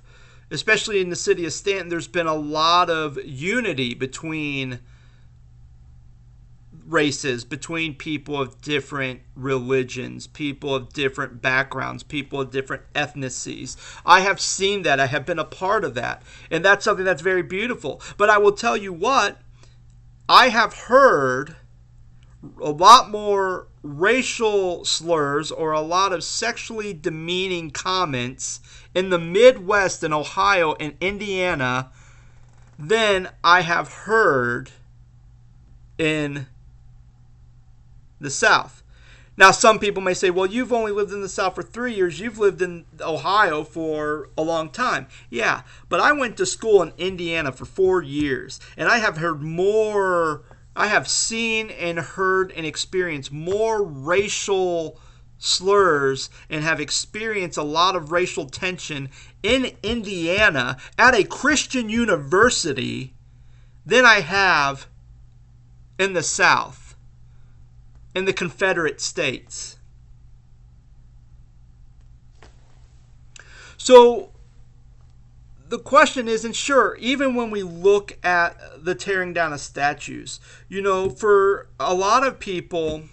especially 0.50 1.00
in 1.00 1.10
the 1.10 1.16
city 1.16 1.44
of 1.44 1.52
Staunton, 1.52 1.88
there's 1.88 2.08
been 2.08 2.26
a 2.26 2.34
lot 2.34 2.90
of 2.90 3.18
unity 3.24 3.94
between 3.94 4.80
races, 6.86 7.44
between 7.44 7.94
people 7.94 8.40
of 8.40 8.60
different 8.60 9.20
religions, 9.34 10.26
people 10.26 10.74
of 10.74 10.92
different 10.92 11.40
backgrounds, 11.40 12.02
people 12.02 12.40
of 12.40 12.50
different 12.50 12.82
ethnicities. 12.94 13.76
I 14.04 14.20
have 14.20 14.40
seen 14.40 14.82
that. 14.82 15.00
I 15.00 15.06
have 15.06 15.24
been 15.24 15.38
a 15.38 15.44
part 15.44 15.84
of 15.84 15.94
that. 15.94 16.22
And 16.50 16.64
that's 16.64 16.84
something 16.84 17.04
that's 17.04 17.22
very 17.22 17.42
beautiful. 17.42 18.00
But 18.16 18.30
I 18.30 18.38
will 18.38 18.52
tell 18.52 18.76
you 18.76 18.92
what, 18.92 19.38
I 20.28 20.48
have 20.48 20.74
heard 20.74 21.56
a 22.60 22.70
lot 22.70 23.10
more 23.10 23.68
racial 23.82 24.84
slurs 24.84 25.50
or 25.50 25.72
a 25.72 25.80
lot 25.80 26.12
of 26.12 26.24
sexually 26.24 26.92
demeaning 26.92 27.70
comments 27.70 28.60
in 28.94 29.10
the 29.10 29.18
Midwest 29.18 30.02
in 30.02 30.12
Ohio 30.12 30.74
and 30.80 30.94
Indiana 31.00 31.90
than 32.78 33.28
I 33.42 33.60
have 33.60 33.92
heard 33.92 34.70
in 35.98 36.46
the 38.20 38.30
South. 38.30 38.82
Now, 39.36 39.50
some 39.50 39.80
people 39.80 40.00
may 40.00 40.14
say, 40.14 40.30
well, 40.30 40.46
you've 40.46 40.72
only 40.72 40.92
lived 40.92 41.12
in 41.12 41.20
the 41.20 41.28
South 41.28 41.56
for 41.56 41.62
three 41.62 41.92
years. 41.92 42.20
You've 42.20 42.38
lived 42.38 42.62
in 42.62 42.84
Ohio 43.00 43.64
for 43.64 44.28
a 44.38 44.42
long 44.42 44.70
time. 44.70 45.08
Yeah, 45.28 45.62
but 45.88 45.98
I 45.98 46.12
went 46.12 46.36
to 46.36 46.46
school 46.46 46.82
in 46.82 46.92
Indiana 46.98 47.50
for 47.50 47.64
four 47.64 48.00
years, 48.00 48.60
and 48.76 48.88
I 48.88 48.98
have 48.98 49.16
heard 49.16 49.42
more, 49.42 50.42
I 50.76 50.88
have 50.88 51.08
seen 51.08 51.70
and 51.70 51.98
heard 51.98 52.52
and 52.52 52.66
experienced 52.66 53.30
more 53.30 53.82
racial 53.82 55.00
slurs 55.38 56.30
and 56.48 56.64
have 56.64 56.80
experienced 56.80 57.58
a 57.58 57.62
lot 57.62 57.94
of 57.94 58.10
racial 58.10 58.46
tension 58.46 59.10
in 59.42 59.76
Indiana 59.82 60.78
at 60.98 61.14
a 61.14 61.24
Christian 61.24 61.88
university 61.88 63.14
than 63.86 64.04
I 64.04 64.20
have 64.20 64.86
in 65.98 66.12
the 66.12 66.22
South 66.22 66.96
in 68.14 68.24
the 68.24 68.32
Confederate 68.32 69.00
States. 69.00 69.78
So 73.76 74.33
the 75.66 75.78
question 75.78 76.28
is, 76.28 76.44
and 76.44 76.54
sure, 76.54 76.96
even 77.00 77.34
when 77.34 77.50
we 77.50 77.62
look 77.62 78.18
at 78.22 78.56
the 78.84 78.94
tearing 78.94 79.32
down 79.32 79.52
of 79.52 79.60
statues, 79.60 80.40
you 80.68 80.82
know, 80.82 81.08
for 81.08 81.68
a 81.80 81.94
lot 81.94 82.26
of 82.26 82.38
people, 82.38 83.04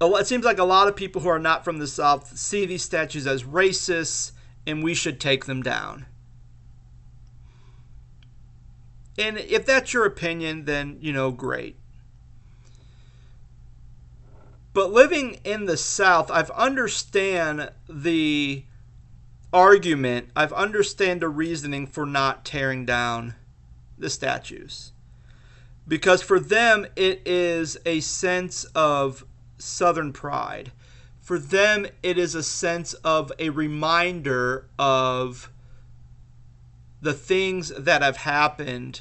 it 0.00 0.26
seems 0.26 0.44
like 0.44 0.58
a 0.58 0.64
lot 0.64 0.88
of 0.88 0.96
people 0.96 1.22
who 1.22 1.28
are 1.28 1.38
not 1.38 1.64
from 1.64 1.78
the 1.78 1.86
South 1.86 2.36
see 2.36 2.66
these 2.66 2.82
statues 2.82 3.26
as 3.26 3.44
racist 3.44 4.32
and 4.66 4.82
we 4.82 4.94
should 4.94 5.18
take 5.18 5.46
them 5.46 5.62
down. 5.62 6.06
And 9.18 9.38
if 9.38 9.64
that's 9.66 9.92
your 9.92 10.04
opinion, 10.04 10.64
then, 10.64 10.98
you 11.00 11.12
know, 11.12 11.30
great. 11.30 11.76
But 14.72 14.90
living 14.90 15.34
in 15.44 15.66
the 15.66 15.76
South, 15.76 16.30
I've 16.30 16.50
understand 16.50 17.70
the 17.88 18.64
argument. 19.52 20.30
I've 20.34 20.52
understand 20.52 21.20
the 21.20 21.28
reasoning 21.28 21.86
for 21.86 22.06
not 22.06 22.44
tearing 22.44 22.86
down 22.86 23.34
the 23.98 24.10
statues. 24.10 24.92
Because 25.86 26.22
for 26.22 26.40
them 26.40 26.86
it 26.96 27.22
is 27.26 27.76
a 27.84 28.00
sense 28.00 28.64
of 28.74 29.24
southern 29.58 30.12
pride. 30.12 30.72
For 31.20 31.38
them 31.38 31.86
it 32.02 32.18
is 32.18 32.34
a 32.34 32.42
sense 32.42 32.94
of 32.94 33.32
a 33.38 33.50
reminder 33.50 34.66
of 34.78 35.50
the 37.00 37.12
things 37.12 37.68
that 37.76 38.02
have 38.02 38.18
happened 38.18 39.00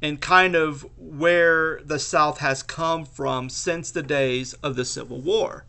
and 0.00 0.20
kind 0.20 0.56
of 0.56 0.86
where 0.96 1.80
the 1.84 1.98
South 1.98 2.38
has 2.38 2.62
come 2.62 3.04
from 3.04 3.48
since 3.48 3.90
the 3.90 4.02
days 4.02 4.52
of 4.54 4.74
the 4.74 4.84
Civil 4.84 5.20
War. 5.20 5.64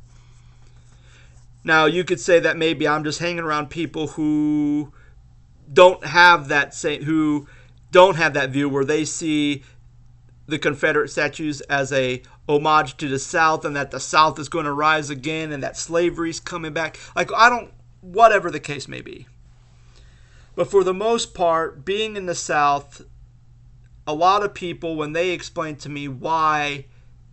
Now, 1.63 1.85
you 1.85 2.03
could 2.03 2.19
say 2.19 2.39
that 2.39 2.57
maybe 2.57 2.87
I'm 2.87 3.03
just 3.03 3.19
hanging 3.19 3.39
around 3.39 3.69
people 3.69 4.07
who 4.07 4.91
don't 5.71 6.05
have 6.05 6.49
that 6.49 6.73
same, 6.73 7.03
who 7.03 7.47
don't 7.91 8.15
have 8.15 8.33
that 8.33 8.49
view 8.49 8.67
where 8.67 8.83
they 8.83 9.05
see 9.05 9.63
the 10.47 10.59
Confederate 10.59 11.09
statues 11.09 11.61
as 11.61 11.93
a 11.93 12.21
homage 12.49 12.97
to 12.97 13.07
the 13.07 13.19
South 13.19 13.63
and 13.63 13.75
that 13.75 13.91
the 13.91 13.99
South 13.99 14.37
is 14.39 14.49
going 14.49 14.65
to 14.65 14.73
rise 14.73 15.09
again 15.09 15.53
and 15.53 15.63
that 15.63 15.77
slavery's 15.77 16.39
coming 16.39 16.73
back. 16.73 16.99
Like, 17.15 17.31
I 17.33 17.49
don't, 17.49 17.71
whatever 18.01 18.51
the 18.51 18.59
case 18.59 18.87
may 18.87 19.01
be. 19.01 19.27
But 20.55 20.69
for 20.69 20.83
the 20.83 20.93
most 20.93 21.33
part, 21.33 21.85
being 21.85 22.17
in 22.17 22.25
the 22.25 22.35
South, 22.35 23.05
a 24.05 24.13
lot 24.13 24.43
of 24.43 24.53
people, 24.53 24.95
when 24.97 25.13
they 25.13 25.29
explain 25.29 25.77
to 25.77 25.89
me 25.89 26.09
why 26.09 26.85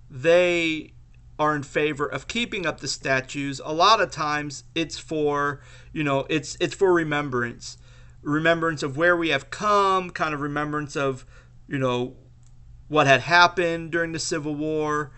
they 0.08 0.92
are 1.40 1.56
in 1.56 1.62
favor 1.62 2.06
of 2.06 2.28
keeping 2.28 2.66
up 2.66 2.80
the 2.80 2.86
statues, 2.86 3.62
a 3.64 3.72
lot 3.72 3.98
of 3.98 4.10
times 4.10 4.64
it's 4.74 4.98
for, 4.98 5.62
you 5.90 6.04
know, 6.04 6.26
it's 6.28 6.54
it's 6.60 6.74
for 6.74 6.92
remembrance. 6.92 7.78
Remembrance 8.22 8.82
of 8.82 8.98
where 8.98 9.16
we 9.16 9.30
have 9.30 9.48
come, 9.48 10.10
kind 10.10 10.34
of 10.34 10.42
remembrance 10.42 10.96
of, 10.96 11.24
you 11.66 11.78
know, 11.78 12.14
what 12.88 13.06
had 13.06 13.22
happened 13.22 13.90
during 13.90 14.12
the 14.12 14.18
Civil 14.18 14.54
War, 14.54 15.12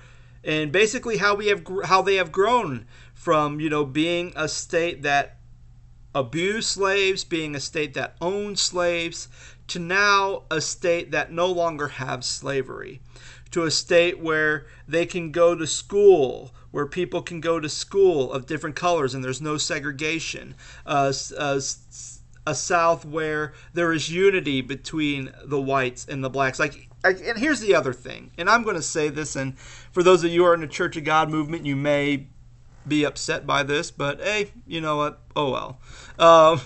and 0.44 0.70
basically 0.70 1.16
how 1.16 1.35
we 1.35 1.48
have 1.48 1.66
how 1.87 2.02
they 2.02 2.14
have 2.14 2.30
grown 2.30 2.87
from, 3.12 3.58
you 3.58 3.68
know, 3.68 3.85
being 3.85 4.32
a 4.37 4.48
state 4.48 5.02
that 5.02 5.38
abused 6.14 6.68
slaves, 6.68 7.24
being 7.24 7.56
a 7.56 7.61
state 7.61 7.94
that 7.94 8.14
owned 8.20 8.61
slaves, 8.61 9.26
to 9.66 9.80
now 9.80 10.44
a 10.52 10.61
state 10.61 11.11
that 11.11 11.32
no 11.32 11.46
longer 11.46 11.88
has 11.88 12.26
slavery, 12.26 13.00
to 13.52 13.64
a 13.64 13.70
state 13.70 14.18
where 14.18 14.66
they 14.88 15.06
can 15.06 15.30
go 15.30 15.54
to 15.54 15.66
school, 15.66 16.52
where 16.70 16.86
people 16.86 17.22
can 17.22 17.40
go 17.40 17.60
to 17.60 17.68
school 17.68 18.32
of 18.32 18.46
different 18.46 18.76
colors 18.76 19.14
and 19.14 19.24
there's 19.24 19.40
no 19.40 19.56
segregation. 19.56 20.54
Uh, 20.84 21.12
uh, 21.38 21.60
a 22.46 22.54
South 22.54 23.04
where 23.04 23.52
there 23.72 23.92
is 23.92 24.10
unity 24.10 24.60
between 24.60 25.32
the 25.44 25.60
whites 25.60 26.06
and 26.08 26.24
the 26.24 26.30
blacks. 26.30 26.58
Like, 26.58 26.88
and 27.04 27.38
here's 27.38 27.60
the 27.60 27.74
other 27.74 27.92
thing, 27.92 28.32
and 28.36 28.48
I'm 28.48 28.62
going 28.62 28.76
to 28.76 28.82
say 28.82 29.08
this, 29.08 29.36
and 29.36 29.58
for 29.58 30.02
those 30.02 30.24
of 30.24 30.30
you 30.30 30.42
who 30.42 30.46
are 30.46 30.54
in 30.54 30.60
the 30.60 30.66
Church 30.66 30.96
of 30.96 31.04
God 31.04 31.30
movement, 31.30 31.66
you 31.66 31.76
may 31.76 32.26
be 32.86 33.04
upset 33.04 33.46
by 33.46 33.62
this, 33.62 33.90
but 33.90 34.20
hey, 34.20 34.52
you 34.66 34.80
know 34.80 34.96
what? 34.96 35.20
Oh 35.36 35.50
well. 35.50 35.78
Uh, 36.18 36.58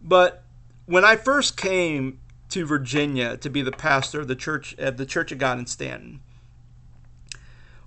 but 0.00 0.44
when 0.86 1.04
I 1.04 1.16
first 1.16 1.56
came 1.56 2.20
to 2.52 2.66
Virginia 2.66 3.36
to 3.38 3.50
be 3.50 3.62
the 3.62 3.72
pastor 3.72 4.20
of 4.20 4.28
the 4.28 4.36
church 4.36 4.74
of 4.78 4.96
the 4.96 5.06
Church 5.06 5.32
of 5.32 5.38
God 5.38 5.58
in 5.58 5.66
Staunton, 5.66 6.20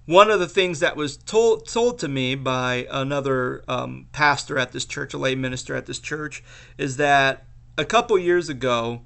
one 0.05 0.29
of 0.29 0.39
the 0.39 0.47
things 0.47 0.79
that 0.79 0.95
was 0.95 1.17
told 1.17 1.67
told 1.67 1.99
to 1.99 2.07
me 2.07 2.35
by 2.35 2.87
another 2.89 3.63
um, 3.67 4.07
pastor 4.11 4.57
at 4.57 4.71
this 4.71 4.85
church, 4.85 5.13
a 5.13 5.17
lay 5.17 5.35
minister 5.35 5.75
at 5.75 5.85
this 5.85 5.99
church, 5.99 6.43
is 6.77 6.97
that 6.97 7.45
a 7.77 7.85
couple 7.85 8.17
years 8.17 8.49
ago, 8.49 9.01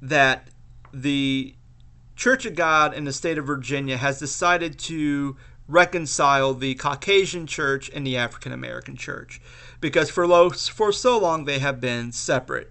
that 0.00 0.48
the 0.92 1.54
Church 2.14 2.46
of 2.46 2.54
God 2.54 2.94
in 2.94 3.04
the 3.04 3.12
state 3.12 3.36
of 3.36 3.46
Virginia 3.46 3.98
has 3.98 4.18
decided 4.18 4.78
to 4.78 5.36
reconcile 5.68 6.54
the 6.54 6.74
Caucasian 6.74 7.46
church 7.46 7.90
and 7.92 8.06
the 8.06 8.16
African 8.16 8.52
American 8.52 8.96
church 8.96 9.40
because 9.80 10.08
for 10.08 10.26
lo- 10.26 10.50
for 10.50 10.92
so 10.92 11.18
long 11.18 11.44
they 11.44 11.58
have 11.58 11.80
been 11.80 12.12
separate. 12.12 12.70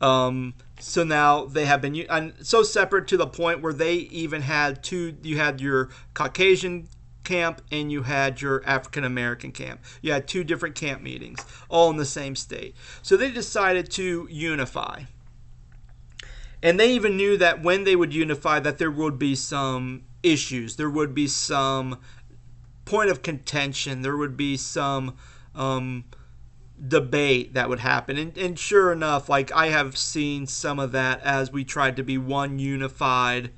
Um, 0.00 0.54
so 0.78 1.04
now 1.04 1.46
they 1.46 1.64
have 1.64 1.80
been 1.80 1.96
and 2.10 2.34
so 2.42 2.62
separate 2.62 3.08
to 3.08 3.16
the 3.16 3.26
point 3.26 3.62
where 3.62 3.72
they 3.72 3.94
even 3.94 4.42
had 4.42 4.82
two. 4.82 5.16
You 5.22 5.38
had 5.38 5.60
your 5.60 5.90
Caucasian 6.14 6.88
camp 7.24 7.60
and 7.72 7.90
you 7.90 8.02
had 8.02 8.40
your 8.40 8.62
African 8.66 9.04
American 9.04 9.52
camp. 9.52 9.80
You 10.00 10.12
had 10.12 10.28
two 10.28 10.44
different 10.44 10.74
camp 10.74 11.02
meetings, 11.02 11.44
all 11.68 11.90
in 11.90 11.96
the 11.96 12.04
same 12.04 12.36
state. 12.36 12.74
So 13.02 13.16
they 13.16 13.30
decided 13.30 13.90
to 13.92 14.28
unify. 14.30 15.02
And 16.62 16.80
they 16.80 16.92
even 16.92 17.16
knew 17.16 17.36
that 17.36 17.62
when 17.62 17.84
they 17.84 17.96
would 17.96 18.14
unify 18.14 18.60
that 18.60 18.78
there 18.78 18.90
would 18.90 19.18
be 19.18 19.34
some 19.34 20.04
issues. 20.22 20.76
There 20.76 20.90
would 20.90 21.14
be 21.14 21.26
some 21.26 22.00
point 22.84 23.10
of 23.10 23.22
contention. 23.22 24.02
There 24.02 24.16
would 24.16 24.36
be 24.36 24.56
some 24.56 25.16
um, 25.54 26.04
debate 26.84 27.54
that 27.54 27.68
would 27.68 27.80
happen. 27.80 28.18
And, 28.18 28.36
and 28.36 28.58
sure 28.58 28.92
enough, 28.92 29.28
like 29.28 29.52
I 29.52 29.68
have 29.68 29.96
seen 29.96 30.46
some 30.46 30.78
of 30.78 30.92
that 30.92 31.22
as 31.22 31.50
we 31.50 31.64
tried 31.64 31.96
to 31.96 32.02
be 32.02 32.18
one 32.18 32.58
unified 32.58 33.50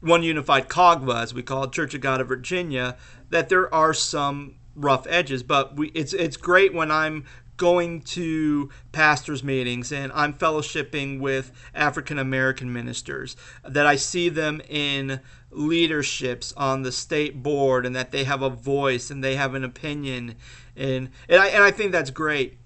one 0.00 0.22
unified 0.22 0.68
COGVA, 0.68 1.22
as 1.22 1.32
we 1.32 1.42
call 1.42 1.64
it, 1.64 1.72
Church 1.72 1.94
of 1.94 2.02
God 2.02 2.20
of 2.20 2.28
Virginia, 2.28 2.96
that 3.30 3.48
there 3.48 3.72
are 3.72 3.94
some 3.94 4.56
rough 4.76 5.06
edges. 5.08 5.42
But 5.42 5.76
we, 5.76 5.88
it's 5.88 6.12
it's 6.12 6.36
great 6.36 6.74
when 6.74 6.90
I'm 6.90 7.24
going 7.56 8.00
to 8.00 8.70
pastors 8.92 9.44
meetings 9.44 9.92
and 9.92 10.10
I'm 10.12 10.34
fellowshipping 10.34 11.20
with 11.20 11.52
African 11.74 12.18
American 12.18 12.72
ministers 12.72 13.36
that 13.62 13.86
I 13.86 13.96
see 13.96 14.28
them 14.28 14.60
in 14.68 15.20
leaderships 15.50 16.52
on 16.56 16.82
the 16.82 16.90
state 16.90 17.42
board 17.42 17.86
and 17.86 17.94
that 17.94 18.10
they 18.10 18.24
have 18.24 18.42
a 18.42 18.50
voice 18.50 19.10
and 19.10 19.22
they 19.22 19.36
have 19.36 19.54
an 19.54 19.62
opinion 19.62 20.34
and 20.76 21.10
and 21.28 21.40
I, 21.40 21.48
and 21.48 21.62
I 21.62 21.70
think 21.70 21.92
that's 21.92 22.10
great. 22.10 22.58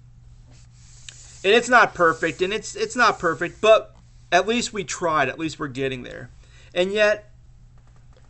And 1.43 1.53
it's 1.53 1.69
not 1.69 1.93
perfect, 1.93 2.41
and 2.41 2.51
it's 2.51 2.75
it's 2.75 2.95
not 2.95 3.19
perfect, 3.19 3.61
but 3.61 3.95
at 4.31 4.47
least 4.47 4.73
we 4.73 4.83
tried. 4.83 5.29
At 5.29 5.39
least 5.39 5.59
we're 5.59 5.67
getting 5.67 6.03
there. 6.03 6.29
And 6.73 6.91
yet, 6.91 7.31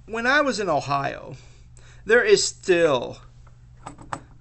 when 0.05 0.27
I 0.27 0.41
was 0.41 0.59
in 0.59 0.69
Ohio, 0.69 1.35
there 2.05 2.23
is 2.23 2.43
still 2.43 3.17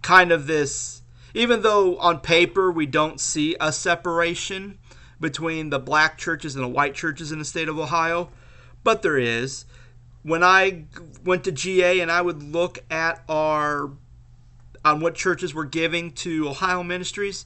kind 0.02 0.32
of 0.32 0.46
this, 0.46 1.02
even 1.34 1.62
though 1.62 1.96
on 1.98 2.20
paper 2.20 2.70
we 2.70 2.86
don't 2.86 3.20
see 3.20 3.56
a 3.60 3.72
separation 3.72 4.78
between 5.20 5.70
the 5.70 5.78
black 5.78 6.16
churches 6.18 6.54
and 6.54 6.64
the 6.64 6.68
white 6.68 6.94
churches 6.94 7.32
in 7.32 7.38
the 7.38 7.44
state 7.44 7.68
of 7.68 7.78
Ohio, 7.78 8.30
but 8.84 9.02
there 9.02 9.18
is. 9.18 9.64
When 10.22 10.42
I 10.42 10.84
went 11.24 11.44
to 11.44 11.52
GA 11.52 12.00
and 12.00 12.10
I 12.10 12.22
would 12.22 12.42
look 12.42 12.78
at 12.90 13.22
our 13.28 13.90
on 14.84 15.00
what 15.00 15.14
churches 15.14 15.54
were 15.54 15.64
giving 15.64 16.12
to 16.12 16.48
Ohio 16.48 16.82
ministries, 16.82 17.44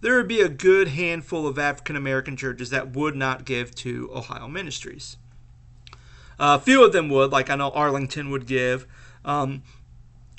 there 0.00 0.16
would 0.16 0.28
be 0.28 0.40
a 0.40 0.48
good 0.48 0.88
handful 0.88 1.46
of 1.46 1.58
African 1.58 1.96
American 1.96 2.36
churches 2.36 2.70
that 2.70 2.94
would 2.94 3.16
not 3.16 3.44
give 3.44 3.74
to 3.76 4.10
Ohio 4.12 4.48
ministries. 4.48 5.16
A 6.38 6.58
few 6.58 6.84
of 6.84 6.92
them 6.92 7.08
would, 7.08 7.30
like 7.30 7.48
I 7.48 7.56
know 7.56 7.70
Arlington 7.70 8.30
would 8.30 8.46
give. 8.46 8.86
Um, 9.24 9.62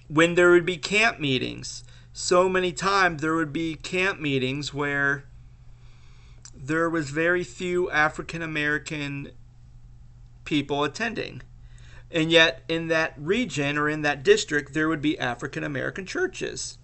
when 0.08 0.36
there 0.36 0.52
would 0.52 0.66
be 0.66 0.78
camp 0.78 1.20
meetings, 1.20 1.84
so 2.18 2.48
many 2.48 2.72
times 2.72 3.22
there 3.22 3.36
would 3.36 3.52
be 3.52 3.76
camp 3.76 4.22
meetings 4.22 4.74
where 4.74 5.26
there 6.56 6.90
was 6.90 7.10
very 7.10 7.44
few 7.44 7.92
African 7.92 8.42
American 8.42 9.32
people 10.46 10.86
attending. 10.86 11.42
And 12.10 12.32
yet, 12.32 12.64
in 12.70 12.88
that 12.88 13.16
region 13.18 13.78
or 13.78 13.90
in 13.90 14.02
that 14.04 14.24
district, 14.24 14.74
there 14.74 14.88
would 14.88 15.02
be 15.02 15.20
African 15.20 15.66
American 15.66 16.06
churches. 16.06 16.78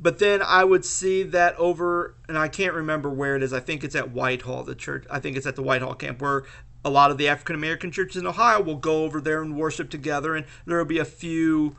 But 0.00 0.18
then 0.18 0.40
I 0.40 0.64
would 0.64 0.86
see 0.86 1.24
that 1.24 1.54
over, 1.56 2.14
and 2.26 2.38
I 2.38 2.48
can't 2.48 2.72
remember 2.72 3.10
where 3.10 3.36
it 3.36 3.42
is. 3.42 3.52
I 3.52 3.60
think 3.60 3.84
it's 3.84 3.94
at 3.94 4.12
Whitehall, 4.12 4.64
the 4.64 4.74
church. 4.74 5.04
I 5.10 5.20
think 5.20 5.36
it's 5.36 5.46
at 5.46 5.56
the 5.56 5.62
Whitehall 5.62 5.94
camp 5.94 6.22
where 6.22 6.44
a 6.82 6.88
lot 6.88 7.10
of 7.10 7.18
the 7.18 7.28
African 7.28 7.54
American 7.54 7.92
churches 7.92 8.16
in 8.16 8.26
Ohio 8.26 8.62
will 8.62 8.76
go 8.76 9.04
over 9.04 9.20
there 9.20 9.42
and 9.42 9.56
worship 9.56 9.90
together, 9.90 10.34
and 10.34 10.46
there 10.64 10.78
will 10.78 10.86
be 10.86 11.00
a 11.00 11.04
few 11.04 11.76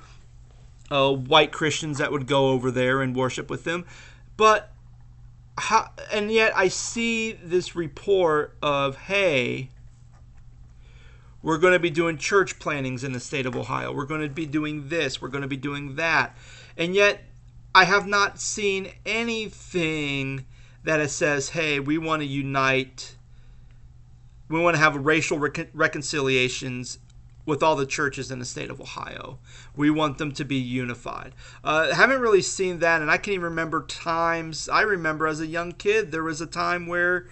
uh, 0.92 1.12
white 1.14 1.52
Christians 1.52 1.98
that 1.98 2.12
would 2.12 2.28
go 2.28 2.50
over 2.50 2.72
there 2.72 3.02
and 3.02 3.16
worship 3.16 3.50
with 3.50 3.64
them. 3.64 3.86
But 4.38 4.72
how, 5.58 5.92
and 6.12 6.32
yet 6.32 6.54
I 6.56 6.70
see 6.70 7.34
this 7.34 7.76
report 7.76 8.56
of 8.62 8.96
hey, 8.98 9.70
we're 11.42 11.58
going 11.58 11.74
to 11.74 11.80
be 11.80 11.90
doing 11.90 12.18
church 12.18 12.60
plantings 12.60 13.04
in 13.04 13.14
the 13.14 13.20
state 13.20 13.46
of 13.46 13.56
Ohio. 13.56 13.94
We're 13.94 14.06
going 14.06 14.22
to 14.22 14.30
be 14.30 14.46
doing 14.46 14.90
this. 14.90 15.22
We're 15.22 15.30
going 15.30 15.42
to 15.42 15.48
be 15.48 15.58
doing 15.58 15.96
that. 15.96 16.38
And 16.78 16.94
yet, 16.94 17.24
I 17.74 17.86
have 17.86 18.08
not 18.08 18.40
seen 18.40 18.92
anything 19.06 20.46
that 20.84 21.08
says, 21.10 21.50
hey, 21.50 21.80
we 21.80 21.98
want 21.98 22.22
to 22.22 22.26
unite. 22.26 23.16
We 24.50 24.60
want 24.60 24.76
to 24.76 24.82
have 24.82 24.96
racial 24.96 25.40
rec- 25.40 25.70
reconciliations 25.74 27.00
with 27.50 27.64
all 27.64 27.76
the 27.76 27.86
churches 27.86 28.32
in 28.32 28.40
the 28.40 28.46
state 28.46 28.70
of 28.70 28.80
Ohio. 28.80 29.40
We 29.76 29.90
want 29.90 30.20
them 30.20 30.32
to 30.34 30.46
be 30.46 30.56
unified. 30.56 31.34
Uh, 31.64 31.94
haven't 31.94 32.22
really 32.22 32.44
seen 32.44 32.80
that, 32.80 33.02
and 33.02 33.10
I 33.10 33.18
can 33.18 33.34
even 33.34 33.44
remember 33.44 33.84
times. 33.84 34.70
I 34.70 34.82
remember 34.82 35.28
as 35.28 35.42
a 35.42 35.48
young 35.48 35.74
kid, 35.74 36.12
there 36.12 36.24
was 36.24 36.40
a 36.40 36.46
time 36.46 36.88
where, 36.88 37.28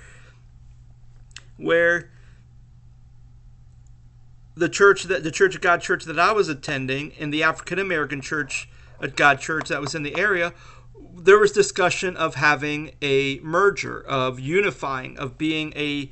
where 1.55 2.09
the 4.55 4.67
church 4.67 5.03
that 5.03 5.23
the 5.23 5.31
Church 5.31 5.55
of 5.55 5.61
God 5.61 5.81
church 5.81 6.03
that 6.05 6.19
I 6.19 6.31
was 6.31 6.49
attending 6.49 7.13
and 7.19 7.31
the 7.31 7.43
African 7.43 7.77
American 7.77 8.19
church 8.19 8.67
at 8.99 9.15
God 9.15 9.39
church 9.39 9.69
that 9.69 9.79
was 9.79 9.93
in 9.93 10.01
the 10.01 10.17
area, 10.17 10.51
there 11.15 11.37
was 11.37 11.51
discussion 11.51 12.17
of 12.17 12.35
having 12.35 12.91
a 13.03 13.39
merger, 13.39 14.01
of 14.01 14.39
unifying, 14.39 15.17
of 15.19 15.37
being 15.37 15.73
a, 15.75 16.11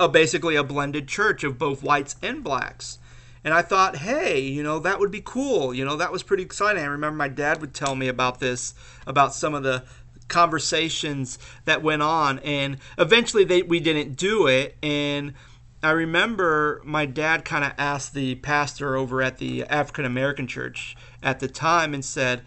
a 0.00 0.08
basically 0.08 0.56
a 0.56 0.64
blended 0.64 1.08
church 1.08 1.44
of 1.44 1.58
both 1.58 1.82
whites 1.82 2.16
and 2.22 2.42
blacks. 2.42 2.98
And 3.44 3.52
I 3.52 3.62
thought, 3.62 3.96
hey, 3.96 4.40
you 4.40 4.62
know, 4.62 4.78
that 4.78 4.98
would 4.98 5.10
be 5.10 5.22
cool. 5.22 5.74
You 5.74 5.84
know, 5.84 5.96
that 5.96 6.10
was 6.10 6.22
pretty 6.22 6.42
exciting. 6.42 6.82
I 6.82 6.86
remember 6.86 7.16
my 7.16 7.28
dad 7.28 7.60
would 7.60 7.74
tell 7.74 7.94
me 7.94 8.08
about 8.08 8.40
this, 8.40 8.74
about 9.06 9.34
some 9.34 9.54
of 9.54 9.62
the 9.62 9.84
conversations 10.28 11.38
that 11.64 11.82
went 11.82 12.02
on, 12.02 12.38
and 12.40 12.78
eventually 12.98 13.44
they 13.44 13.62
we 13.62 13.80
didn't 13.80 14.16
do 14.16 14.46
it, 14.46 14.76
and 14.82 15.34
I 15.82 15.90
remember 15.90 16.80
my 16.84 17.04
dad 17.04 17.44
kind 17.44 17.64
of 17.64 17.72
asked 17.76 18.14
the 18.14 18.36
pastor 18.36 18.96
over 18.96 19.20
at 19.20 19.38
the 19.38 19.64
African 19.64 20.04
American 20.04 20.46
church 20.46 20.96
at 21.22 21.40
the 21.40 21.48
time 21.48 21.92
and 21.92 22.04
said, 22.04 22.42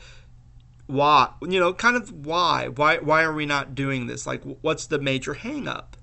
"Why? 0.87 1.29
You 1.41 1.59
know, 1.59 1.73
kind 1.73 1.95
of 1.95 2.25
why? 2.25 2.69
Why? 2.69 2.97
Why 2.97 3.23
are 3.23 3.33
we 3.33 3.45
not 3.45 3.75
doing 3.75 4.07
this? 4.07 4.25
Like, 4.25 4.41
what's 4.61 4.87
the 4.87 4.99
major 4.99 5.35
hangup?" 5.35 5.96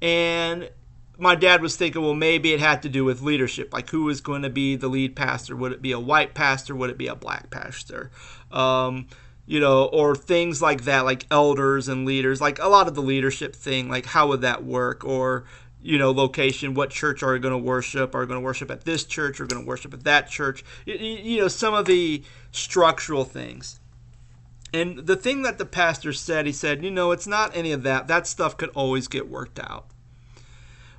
And 0.00 0.70
my 1.18 1.34
dad 1.34 1.60
was 1.60 1.76
thinking, 1.76 2.02
well, 2.02 2.14
maybe 2.14 2.52
it 2.52 2.60
had 2.60 2.82
to 2.82 2.88
do 2.88 3.04
with 3.04 3.22
leadership. 3.22 3.72
Like, 3.72 3.90
who 3.90 4.08
is 4.08 4.20
going 4.20 4.42
to 4.42 4.50
be 4.50 4.76
the 4.76 4.88
lead 4.88 5.16
pastor? 5.16 5.56
Would 5.56 5.72
it 5.72 5.82
be 5.82 5.92
a 5.92 5.98
white 5.98 6.34
pastor? 6.34 6.76
Would 6.76 6.90
it 6.90 6.98
be 6.98 7.08
a 7.08 7.16
black 7.16 7.50
pastor? 7.50 8.10
Um, 8.52 9.08
you 9.44 9.58
know, 9.58 9.86
or 9.86 10.14
things 10.14 10.62
like 10.62 10.84
that, 10.84 11.04
like 11.04 11.26
elders 11.30 11.88
and 11.88 12.06
leaders, 12.06 12.40
like 12.40 12.58
a 12.60 12.68
lot 12.68 12.86
of 12.86 12.94
the 12.94 13.02
leadership 13.02 13.56
thing, 13.56 13.88
like 13.88 14.06
how 14.06 14.28
would 14.28 14.42
that 14.42 14.64
work? 14.64 15.04
Or, 15.04 15.44
you 15.82 15.98
know, 15.98 16.12
location. 16.12 16.74
What 16.74 16.90
church 16.90 17.22
are 17.22 17.32
we 17.32 17.38
going 17.40 17.52
to 17.52 17.58
worship? 17.58 18.14
Are 18.14 18.20
we 18.20 18.26
going 18.26 18.40
to 18.40 18.44
worship 18.44 18.70
at 18.70 18.84
this 18.84 19.04
church? 19.04 19.40
Are 19.40 19.46
going 19.46 19.62
to 19.62 19.68
worship 19.68 19.94
at 19.94 20.04
that 20.04 20.28
church? 20.28 20.64
You, 20.86 20.94
you 20.94 21.40
know, 21.40 21.48
some 21.48 21.74
of 21.74 21.86
the 21.86 22.22
structural 22.52 23.24
things. 23.24 23.80
And 24.72 25.06
the 25.06 25.16
thing 25.16 25.42
that 25.42 25.58
the 25.58 25.64
pastor 25.64 26.12
said, 26.12 26.46
he 26.46 26.52
said, 26.52 26.84
you 26.84 26.90
know, 26.90 27.10
it's 27.10 27.26
not 27.26 27.56
any 27.56 27.72
of 27.72 27.82
that. 27.84 28.06
That 28.06 28.26
stuff 28.26 28.56
could 28.56 28.70
always 28.70 29.08
get 29.08 29.28
worked 29.28 29.58
out. 29.58 29.86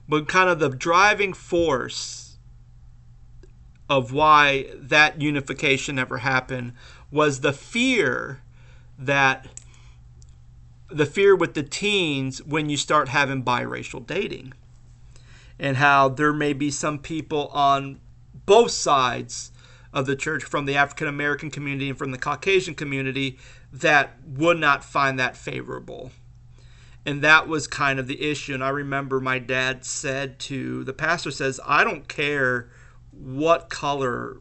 But 0.08 0.28
kind 0.28 0.50
of 0.50 0.60
the 0.60 0.70
driving 0.70 1.34
force 1.34 2.38
of 3.90 4.12
why 4.12 4.68
that 4.76 5.22
unification 5.22 5.96
never 5.96 6.20
happened 6.20 6.74
was 7.12 7.42
the 7.42 7.54
fear 7.54 8.42
that 8.98 9.48
the 10.90 11.06
fear 11.06 11.36
with 11.36 11.54
the 11.54 11.64
teens 11.64 12.44
when 12.44 12.70
you 12.70 12.78
start 12.78 13.10
having 13.10 13.44
biracial 13.44 14.06
dating 14.06 14.54
and 15.60 15.78
how 15.78 16.10
there 16.10 16.34
may 16.34 16.54
be 16.54 16.72
some 16.72 16.98
people 16.98 17.48
on 17.48 18.00
both 18.46 18.72
sides 18.72 19.52
of 19.94 20.06
the 20.06 20.16
church 20.16 20.44
from 20.44 20.66
the 20.66 20.76
African 20.76 21.08
American 21.08 21.52
community 21.52 21.90
and 21.90 21.98
from 21.98 22.12
the 22.12 22.18
Caucasian 22.18 22.76
community 22.76 23.38
that 23.72 24.18
would 24.26 24.58
not 24.58 24.84
find 24.84 25.20
that 25.20 25.38
favorable. 25.38 26.12
And 27.06 27.22
that 27.22 27.48
was 27.48 27.68
kind 27.68 28.00
of 28.00 28.08
the 28.08 28.30
issue. 28.30 28.54
And 28.54 28.64
I 28.64 28.70
remember 28.70 29.20
my 29.20 29.40
dad 29.40 29.86
said 29.86 30.40
to 30.40 30.84
the 30.84 30.94
pastor 30.94 31.32
says, 31.32 31.60
I 31.66 31.84
don't 31.84 32.08
care 32.08 32.70
what 33.12 33.70
color 33.70 34.38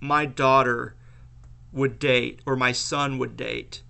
my 0.00 0.26
daughter 0.26 0.94
would 1.72 1.98
date 1.98 2.40
or 2.46 2.56
my 2.56 2.72
son 2.72 3.18
would 3.18 3.36
date 3.36 3.82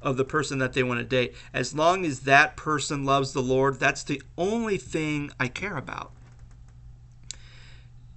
of 0.00 0.16
the 0.16 0.24
person 0.24 0.58
that 0.58 0.72
they 0.72 0.82
want 0.82 1.00
to 1.00 1.04
date. 1.04 1.34
As 1.52 1.74
long 1.74 2.04
as 2.04 2.20
that 2.20 2.56
person 2.56 3.04
loves 3.04 3.32
the 3.32 3.42
Lord, 3.42 3.80
that's 3.80 4.04
the 4.04 4.22
only 4.36 4.76
thing 4.76 5.30
I 5.40 5.48
care 5.48 5.76
about. 5.76 6.12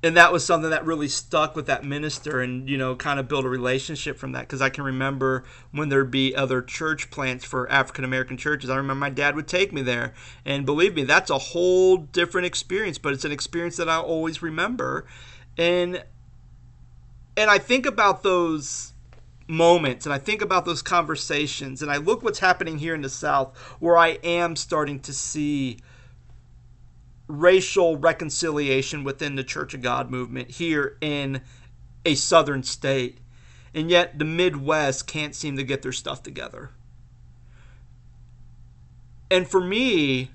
And 0.03 0.17
that 0.17 0.31
was 0.31 0.43
something 0.43 0.71
that 0.71 0.83
really 0.83 1.07
stuck 1.07 1.55
with 1.55 1.67
that 1.67 1.83
minister 1.83 2.41
and, 2.41 2.67
you 2.67 2.75
know, 2.77 2.95
kind 2.95 3.19
of 3.19 3.27
build 3.27 3.45
a 3.45 3.49
relationship 3.49 4.17
from 4.17 4.31
that. 4.31 4.41
Because 4.41 4.61
I 4.61 4.69
can 4.69 4.83
remember 4.83 5.43
when 5.71 5.89
there'd 5.89 6.09
be 6.09 6.35
other 6.35 6.61
church 6.63 7.11
plants 7.11 7.45
for 7.45 7.71
African 7.71 8.03
American 8.03 8.35
churches. 8.35 8.71
I 8.71 8.77
remember 8.77 8.99
my 8.99 9.11
dad 9.11 9.35
would 9.35 9.47
take 9.47 9.71
me 9.71 9.83
there. 9.83 10.13
And 10.43 10.65
believe 10.65 10.95
me, 10.95 11.03
that's 11.03 11.29
a 11.29 11.37
whole 11.37 11.97
different 11.97 12.47
experience, 12.47 12.97
but 12.97 13.13
it's 13.13 13.25
an 13.25 13.31
experience 13.31 13.77
that 13.77 13.89
I 13.89 13.97
always 13.97 14.41
remember. 14.41 15.05
And 15.55 16.03
and 17.37 17.49
I 17.49 17.59
think 17.59 17.85
about 17.85 18.23
those 18.23 18.93
moments 19.47 20.05
and 20.05 20.13
I 20.13 20.17
think 20.17 20.41
about 20.41 20.65
those 20.65 20.81
conversations 20.81 21.81
and 21.81 21.91
I 21.91 21.97
look 21.97 22.23
what's 22.23 22.39
happening 22.39 22.77
here 22.77 22.95
in 22.95 23.01
the 23.01 23.09
South 23.09 23.57
where 23.79 23.97
I 23.97 24.19
am 24.23 24.55
starting 24.55 24.99
to 25.01 25.13
see 25.13 25.77
racial 27.31 27.97
reconciliation 27.97 29.03
within 29.03 29.35
the 29.35 29.43
Church 29.43 29.73
of 29.73 29.81
God 29.81 30.09
movement 30.09 30.51
here 30.51 30.97
in 31.01 31.41
a 32.05 32.15
southern 32.15 32.63
state. 32.63 33.19
And 33.73 33.89
yet 33.89 34.19
the 34.19 34.25
Midwest 34.25 35.07
can't 35.07 35.35
seem 35.35 35.57
to 35.57 35.63
get 35.63 35.81
their 35.81 35.91
stuff 35.91 36.21
together. 36.21 36.71
And 39.29 39.47
for 39.47 39.61
me, 39.61 40.31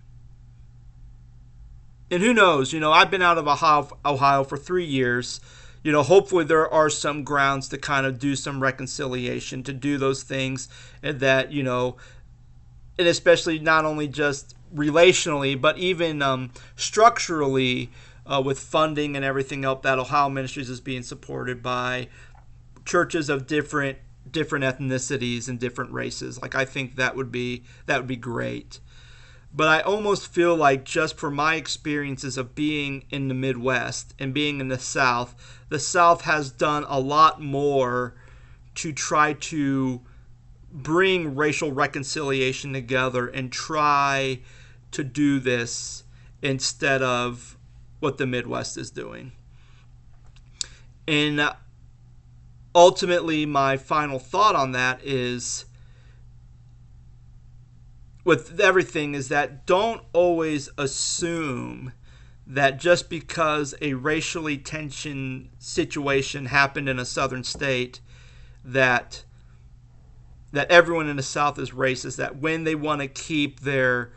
and 2.10 2.22
who 2.22 2.32
knows, 2.32 2.72
you 2.72 2.80
know, 2.80 2.92
I've 2.92 3.10
been 3.10 3.22
out 3.22 3.36
of 3.36 3.46
Ohio, 3.46 3.98
Ohio 4.04 4.42
for 4.44 4.56
three 4.56 4.86
years 4.86 5.40
you 5.86 5.92
know, 5.92 6.02
hopefully 6.02 6.44
there 6.44 6.68
are 6.68 6.90
some 6.90 7.22
grounds 7.22 7.68
to 7.68 7.78
kind 7.78 8.06
of 8.06 8.18
do 8.18 8.34
some 8.34 8.60
reconciliation, 8.60 9.62
to 9.62 9.72
do 9.72 9.98
those 9.98 10.24
things 10.24 10.68
and 11.00 11.20
that, 11.20 11.52
you 11.52 11.62
know, 11.62 11.96
and 12.98 13.06
especially 13.06 13.60
not 13.60 13.84
only 13.84 14.08
just 14.08 14.56
relationally, 14.76 15.60
but 15.60 15.78
even 15.78 16.22
um, 16.22 16.52
structurally 16.76 17.90
uh, 18.26 18.42
with 18.44 18.60
funding 18.60 19.16
and 19.16 19.24
everything 19.24 19.64
else 19.64 19.82
that 19.82 19.98
Ohio 19.98 20.28
Ministries 20.28 20.68
is 20.68 20.80
being 20.80 21.02
supported 21.02 21.62
by 21.62 22.08
churches 22.84 23.28
of 23.28 23.46
different 23.46 23.98
different 24.30 24.64
ethnicities 24.64 25.48
and 25.48 25.58
different 25.58 25.92
races. 25.92 26.40
Like 26.42 26.54
I 26.54 26.64
think 26.64 26.96
that 26.96 27.16
would 27.16 27.32
be 27.32 27.64
that 27.86 27.98
would 27.98 28.06
be 28.06 28.16
great. 28.16 28.80
But 29.54 29.68
I 29.68 29.80
almost 29.80 30.28
feel 30.28 30.54
like 30.54 30.84
just 30.84 31.16
for 31.16 31.30
my 31.30 31.54
experiences 31.54 32.36
of 32.36 32.54
being 32.54 33.04
in 33.08 33.28
the 33.28 33.34
Midwest 33.34 34.12
and 34.18 34.34
being 34.34 34.60
in 34.60 34.68
the 34.68 34.78
South, 34.78 35.34
the 35.70 35.78
South 35.78 36.22
has 36.22 36.50
done 36.50 36.84
a 36.88 37.00
lot 37.00 37.40
more 37.40 38.14
to 38.74 38.92
try 38.92 39.32
to 39.32 40.02
bring 40.70 41.34
racial 41.34 41.72
reconciliation 41.72 42.74
together 42.74 43.28
and 43.28 43.50
try 43.50 44.40
to 44.96 45.04
do 45.04 45.38
this 45.38 46.04
instead 46.42 47.02
of 47.02 47.56
what 48.00 48.18
the 48.18 48.26
Midwest 48.26 48.76
is 48.76 48.90
doing. 48.90 49.32
And 51.06 51.50
ultimately, 52.74 53.46
my 53.46 53.76
final 53.76 54.18
thought 54.18 54.56
on 54.56 54.72
that 54.72 55.00
is 55.04 55.66
with 58.24 58.58
everything 58.58 59.14
is 59.14 59.28
that 59.28 59.66
don't 59.66 60.02
always 60.12 60.68
assume 60.76 61.92
that 62.46 62.78
just 62.78 63.10
because 63.10 63.74
a 63.80 63.94
racially 63.94 64.56
tension 64.56 65.50
situation 65.58 66.46
happened 66.46 66.88
in 66.88 66.98
a 66.98 67.04
southern 67.04 67.44
state 67.44 68.00
that 68.64 69.24
that 70.52 70.70
everyone 70.70 71.08
in 71.08 71.16
the 71.16 71.22
south 71.22 71.58
is 71.58 71.72
racist 71.72 72.16
that 72.16 72.36
when 72.36 72.64
they 72.64 72.74
want 72.74 73.00
to 73.00 73.08
keep 73.08 73.60
their 73.60 74.12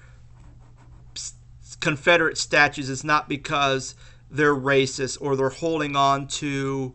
confederate 1.79 2.37
statues 2.37 2.89
is 2.89 3.03
not 3.03 3.29
because 3.29 3.95
they're 4.29 4.55
racist 4.55 5.17
or 5.21 5.35
they're 5.35 5.49
holding 5.49 5.95
on 5.95 6.27
to 6.27 6.93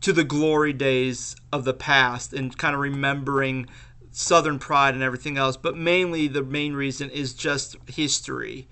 to 0.00 0.12
the 0.12 0.24
glory 0.24 0.72
days 0.72 1.36
of 1.52 1.64
the 1.64 1.74
past 1.74 2.32
and 2.32 2.56
kind 2.58 2.74
of 2.74 2.80
remembering 2.80 3.66
southern 4.10 4.58
pride 4.58 4.94
and 4.94 5.02
everything 5.02 5.36
else 5.36 5.56
but 5.56 5.76
mainly 5.76 6.28
the 6.28 6.42
main 6.42 6.74
reason 6.74 7.08
is 7.10 7.34
just 7.34 7.76
history 7.88 8.66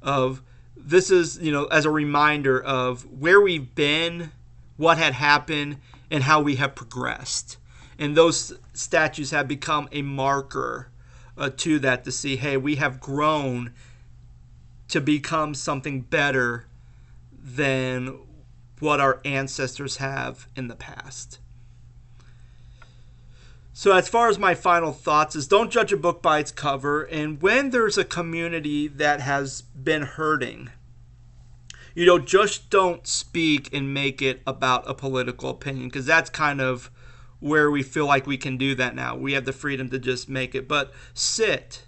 of 0.00 0.42
this 0.76 1.10
is 1.10 1.38
you 1.38 1.52
know 1.52 1.64
as 1.66 1.84
a 1.84 1.90
reminder 1.90 2.62
of 2.62 3.04
where 3.10 3.40
we've 3.40 3.74
been 3.74 4.30
what 4.76 4.98
had 4.98 5.14
happened 5.14 5.78
and 6.10 6.24
how 6.24 6.40
we 6.40 6.56
have 6.56 6.74
progressed. 6.74 7.56
And 7.98 8.16
those 8.16 8.52
statues 8.72 9.30
have 9.30 9.46
become 9.46 9.88
a 9.92 10.02
marker 10.02 10.88
uh, 11.36 11.50
to 11.56 11.78
that 11.78 12.04
to 12.04 12.12
see 12.12 12.36
hey 12.36 12.56
we 12.56 12.76
have 12.76 13.00
grown 13.00 13.72
to 14.92 15.00
become 15.00 15.54
something 15.54 16.02
better 16.02 16.66
than 17.32 18.18
what 18.78 19.00
our 19.00 19.22
ancestors 19.24 19.96
have 19.96 20.46
in 20.54 20.68
the 20.68 20.76
past. 20.76 21.38
So, 23.72 23.92
as 23.92 24.06
far 24.06 24.28
as 24.28 24.38
my 24.38 24.54
final 24.54 24.92
thoughts, 24.92 25.34
is 25.34 25.48
don't 25.48 25.72
judge 25.72 25.94
a 25.94 25.96
book 25.96 26.20
by 26.20 26.40
its 26.40 26.52
cover. 26.52 27.04
And 27.04 27.40
when 27.40 27.70
there's 27.70 27.96
a 27.96 28.04
community 28.04 28.86
that 28.86 29.22
has 29.22 29.62
been 29.62 30.02
hurting, 30.02 30.68
you 31.94 32.04
know, 32.04 32.18
just 32.18 32.68
don't 32.68 33.06
speak 33.06 33.72
and 33.72 33.94
make 33.94 34.20
it 34.20 34.42
about 34.46 34.86
a 34.86 34.92
political 34.92 35.48
opinion 35.48 35.88
because 35.88 36.04
that's 36.04 36.28
kind 36.28 36.60
of 36.60 36.90
where 37.40 37.70
we 37.70 37.82
feel 37.82 38.04
like 38.04 38.26
we 38.26 38.36
can 38.36 38.58
do 38.58 38.74
that 38.74 38.94
now. 38.94 39.16
We 39.16 39.32
have 39.32 39.46
the 39.46 39.54
freedom 39.54 39.88
to 39.88 39.98
just 39.98 40.28
make 40.28 40.54
it. 40.54 40.68
But 40.68 40.92
sit, 41.14 41.84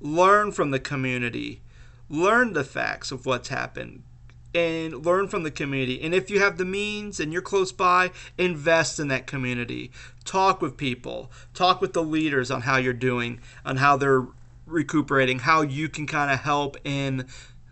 learn 0.00 0.52
from 0.52 0.70
the 0.70 0.80
community, 0.80 1.60
learn 2.08 2.52
the 2.52 2.64
facts 2.64 3.10
of 3.10 3.26
what's 3.26 3.48
happened, 3.48 4.02
and 4.54 5.04
learn 5.04 5.28
from 5.28 5.42
the 5.42 5.50
community. 5.50 6.00
And 6.02 6.14
if 6.14 6.30
you 6.30 6.40
have 6.40 6.56
the 6.56 6.64
means 6.64 7.20
and 7.20 7.32
you're 7.32 7.42
close 7.42 7.70
by, 7.70 8.10
invest 8.38 8.98
in 8.98 9.08
that 9.08 9.26
community. 9.26 9.90
Talk 10.24 10.62
with 10.62 10.76
people. 10.76 11.30
Talk 11.54 11.80
with 11.80 11.92
the 11.92 12.02
leaders 12.02 12.50
on 12.50 12.62
how 12.62 12.76
you're 12.76 12.92
doing, 12.92 13.40
on 13.64 13.76
how 13.76 13.96
they're 13.96 14.26
recuperating, 14.66 15.40
how 15.40 15.62
you 15.62 15.88
can 15.88 16.06
kind 16.06 16.30
of 16.30 16.40
help 16.40 16.76
in 16.84 17.26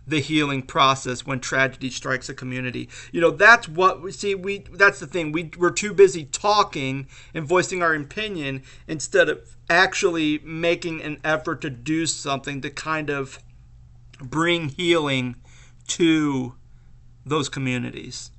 the 0.05 0.19
healing 0.21 0.61
process 0.61 1.25
when 1.25 1.39
tragedy 1.39 1.89
strikes 1.89 2.29
a 2.29 2.33
community. 2.33 2.87
You 3.11 3.19
know, 3.19 3.31
that's 3.31 3.67
what 3.67 4.01
we 4.01 4.11
see 4.11 4.35
we 4.35 4.59
that's 4.71 4.99
the 4.99 5.07
thing. 5.07 5.33
We 5.33 5.51
we're 5.57 5.71
too 5.71 5.93
busy 5.93 6.23
talking 6.25 7.07
and 7.33 7.45
voicing 7.45 7.83
our 7.83 7.93
opinion 7.93 8.63
instead 8.87 9.27
of 9.27 9.57
actually 9.69 10.39
making 10.39 11.01
an 11.01 11.19
effort 11.25 11.59
to 11.61 11.69
do 11.69 12.05
something 12.05 12.61
to 12.61 12.69
kind 12.69 13.09
of 13.09 13.39
bring 14.19 14.69
healing 14.69 15.35
to 15.87 16.55
those 17.25 17.49
communities. 17.49 18.31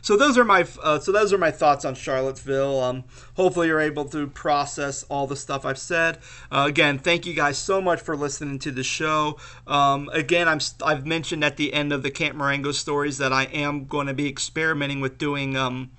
So 0.00 0.16
those 0.16 0.38
are 0.38 0.44
my 0.44 0.66
uh, 0.82 0.98
so 1.00 1.12
those 1.12 1.32
are 1.32 1.38
my 1.38 1.50
thoughts 1.50 1.84
on 1.84 1.94
Charlottesville. 1.94 2.80
Um, 2.80 3.04
hopefully 3.34 3.68
you're 3.68 3.80
able 3.80 4.04
to 4.06 4.26
process 4.26 5.02
all 5.04 5.26
the 5.26 5.36
stuff 5.36 5.64
I've 5.64 5.78
said. 5.78 6.18
Uh, 6.50 6.64
again, 6.68 6.98
thank 6.98 7.26
you 7.26 7.34
guys 7.34 7.58
so 7.58 7.80
much 7.80 8.00
for 8.00 8.16
listening 8.16 8.58
to 8.60 8.70
the 8.70 8.84
show. 8.84 9.38
Um, 9.66 10.08
again, 10.12 10.48
I'm 10.48 10.60
I've 10.84 11.06
mentioned 11.06 11.44
at 11.44 11.56
the 11.56 11.72
end 11.72 11.92
of 11.92 12.02
the 12.02 12.10
Camp 12.10 12.36
Marengo 12.36 12.72
stories 12.72 13.18
that 13.18 13.32
I 13.32 13.44
am 13.44 13.86
going 13.86 14.06
to 14.06 14.14
be 14.14 14.28
experimenting 14.28 15.00
with 15.00 15.18
doing 15.18 15.56
um, 15.56 15.90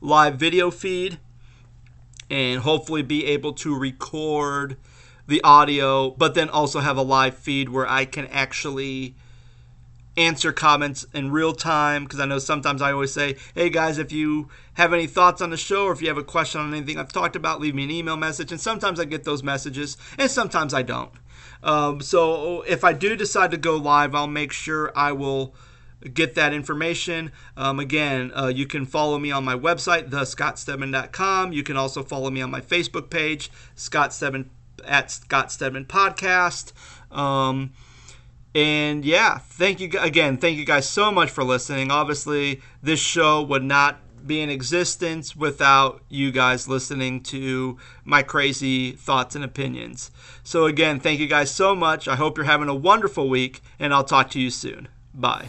live 0.00 0.36
video 0.36 0.70
feed 0.70 1.18
and 2.30 2.60
hopefully 2.60 3.02
be 3.02 3.26
able 3.26 3.52
to 3.52 3.76
record 3.76 4.76
the 5.32 5.42
audio, 5.42 6.10
but 6.10 6.34
then 6.34 6.50
also 6.50 6.80
have 6.80 6.98
a 6.98 7.02
live 7.02 7.34
feed 7.34 7.70
where 7.70 7.88
I 7.88 8.04
can 8.04 8.26
actually 8.26 9.16
answer 10.14 10.52
comments 10.52 11.06
in 11.14 11.32
real 11.32 11.54
time 11.54 12.04
because 12.04 12.20
I 12.20 12.26
know 12.26 12.38
sometimes 12.38 12.82
I 12.82 12.92
always 12.92 13.14
say, 13.14 13.36
hey 13.54 13.70
guys, 13.70 13.96
if 13.96 14.12
you 14.12 14.50
have 14.74 14.92
any 14.92 15.06
thoughts 15.06 15.40
on 15.40 15.48
the 15.48 15.56
show 15.56 15.86
or 15.86 15.92
if 15.92 16.02
you 16.02 16.08
have 16.08 16.18
a 16.18 16.22
question 16.22 16.60
on 16.60 16.74
anything 16.74 16.98
I've 16.98 17.12
talked 17.12 17.34
about, 17.34 17.62
leave 17.62 17.74
me 17.74 17.84
an 17.84 17.90
email 17.90 18.18
message. 18.18 18.52
And 18.52 18.60
sometimes 18.60 19.00
I 19.00 19.06
get 19.06 19.24
those 19.24 19.42
messages 19.42 19.96
and 20.18 20.30
sometimes 20.30 20.74
I 20.74 20.82
don't. 20.82 21.12
Um, 21.62 22.02
so 22.02 22.60
if 22.68 22.84
I 22.84 22.92
do 22.92 23.16
decide 23.16 23.52
to 23.52 23.56
go 23.56 23.76
live, 23.76 24.14
I'll 24.14 24.26
make 24.26 24.52
sure 24.52 24.92
I 24.94 25.12
will 25.12 25.54
get 26.12 26.34
that 26.34 26.52
information. 26.52 27.32
Um, 27.56 27.80
again, 27.80 28.32
uh, 28.34 28.48
you 28.48 28.66
can 28.66 28.84
follow 28.84 29.18
me 29.18 29.30
on 29.30 29.44
my 29.44 29.54
website, 29.54 30.10
thescottstedman.com. 30.10 31.54
You 31.54 31.62
can 31.62 31.78
also 31.78 32.02
follow 32.02 32.28
me 32.28 32.42
on 32.42 32.50
my 32.50 32.60
Facebook 32.60 33.08
page, 33.08 33.50
Scott 33.74 34.12
Stedman 34.12 34.50
at 34.86 35.10
Scott 35.10 35.52
Stedman 35.52 35.86
Podcast. 35.86 36.72
Um, 37.10 37.72
and 38.54 39.04
yeah, 39.04 39.38
thank 39.38 39.80
you 39.80 39.90
again. 39.98 40.36
Thank 40.36 40.58
you 40.58 40.64
guys 40.64 40.88
so 40.88 41.10
much 41.10 41.30
for 41.30 41.44
listening. 41.44 41.90
Obviously, 41.90 42.60
this 42.82 43.00
show 43.00 43.42
would 43.42 43.64
not 43.64 43.98
be 44.26 44.40
in 44.40 44.50
existence 44.50 45.34
without 45.34 46.02
you 46.08 46.30
guys 46.30 46.68
listening 46.68 47.22
to 47.22 47.76
my 48.04 48.22
crazy 48.22 48.92
thoughts 48.92 49.34
and 49.34 49.44
opinions. 49.44 50.10
So, 50.44 50.66
again, 50.66 51.00
thank 51.00 51.18
you 51.18 51.26
guys 51.26 51.50
so 51.50 51.74
much. 51.74 52.06
I 52.08 52.16
hope 52.16 52.36
you're 52.36 52.44
having 52.44 52.68
a 52.68 52.74
wonderful 52.74 53.28
week, 53.28 53.62
and 53.78 53.92
I'll 53.92 54.04
talk 54.04 54.30
to 54.30 54.40
you 54.40 54.50
soon. 54.50 54.88
Bye. 55.14 55.48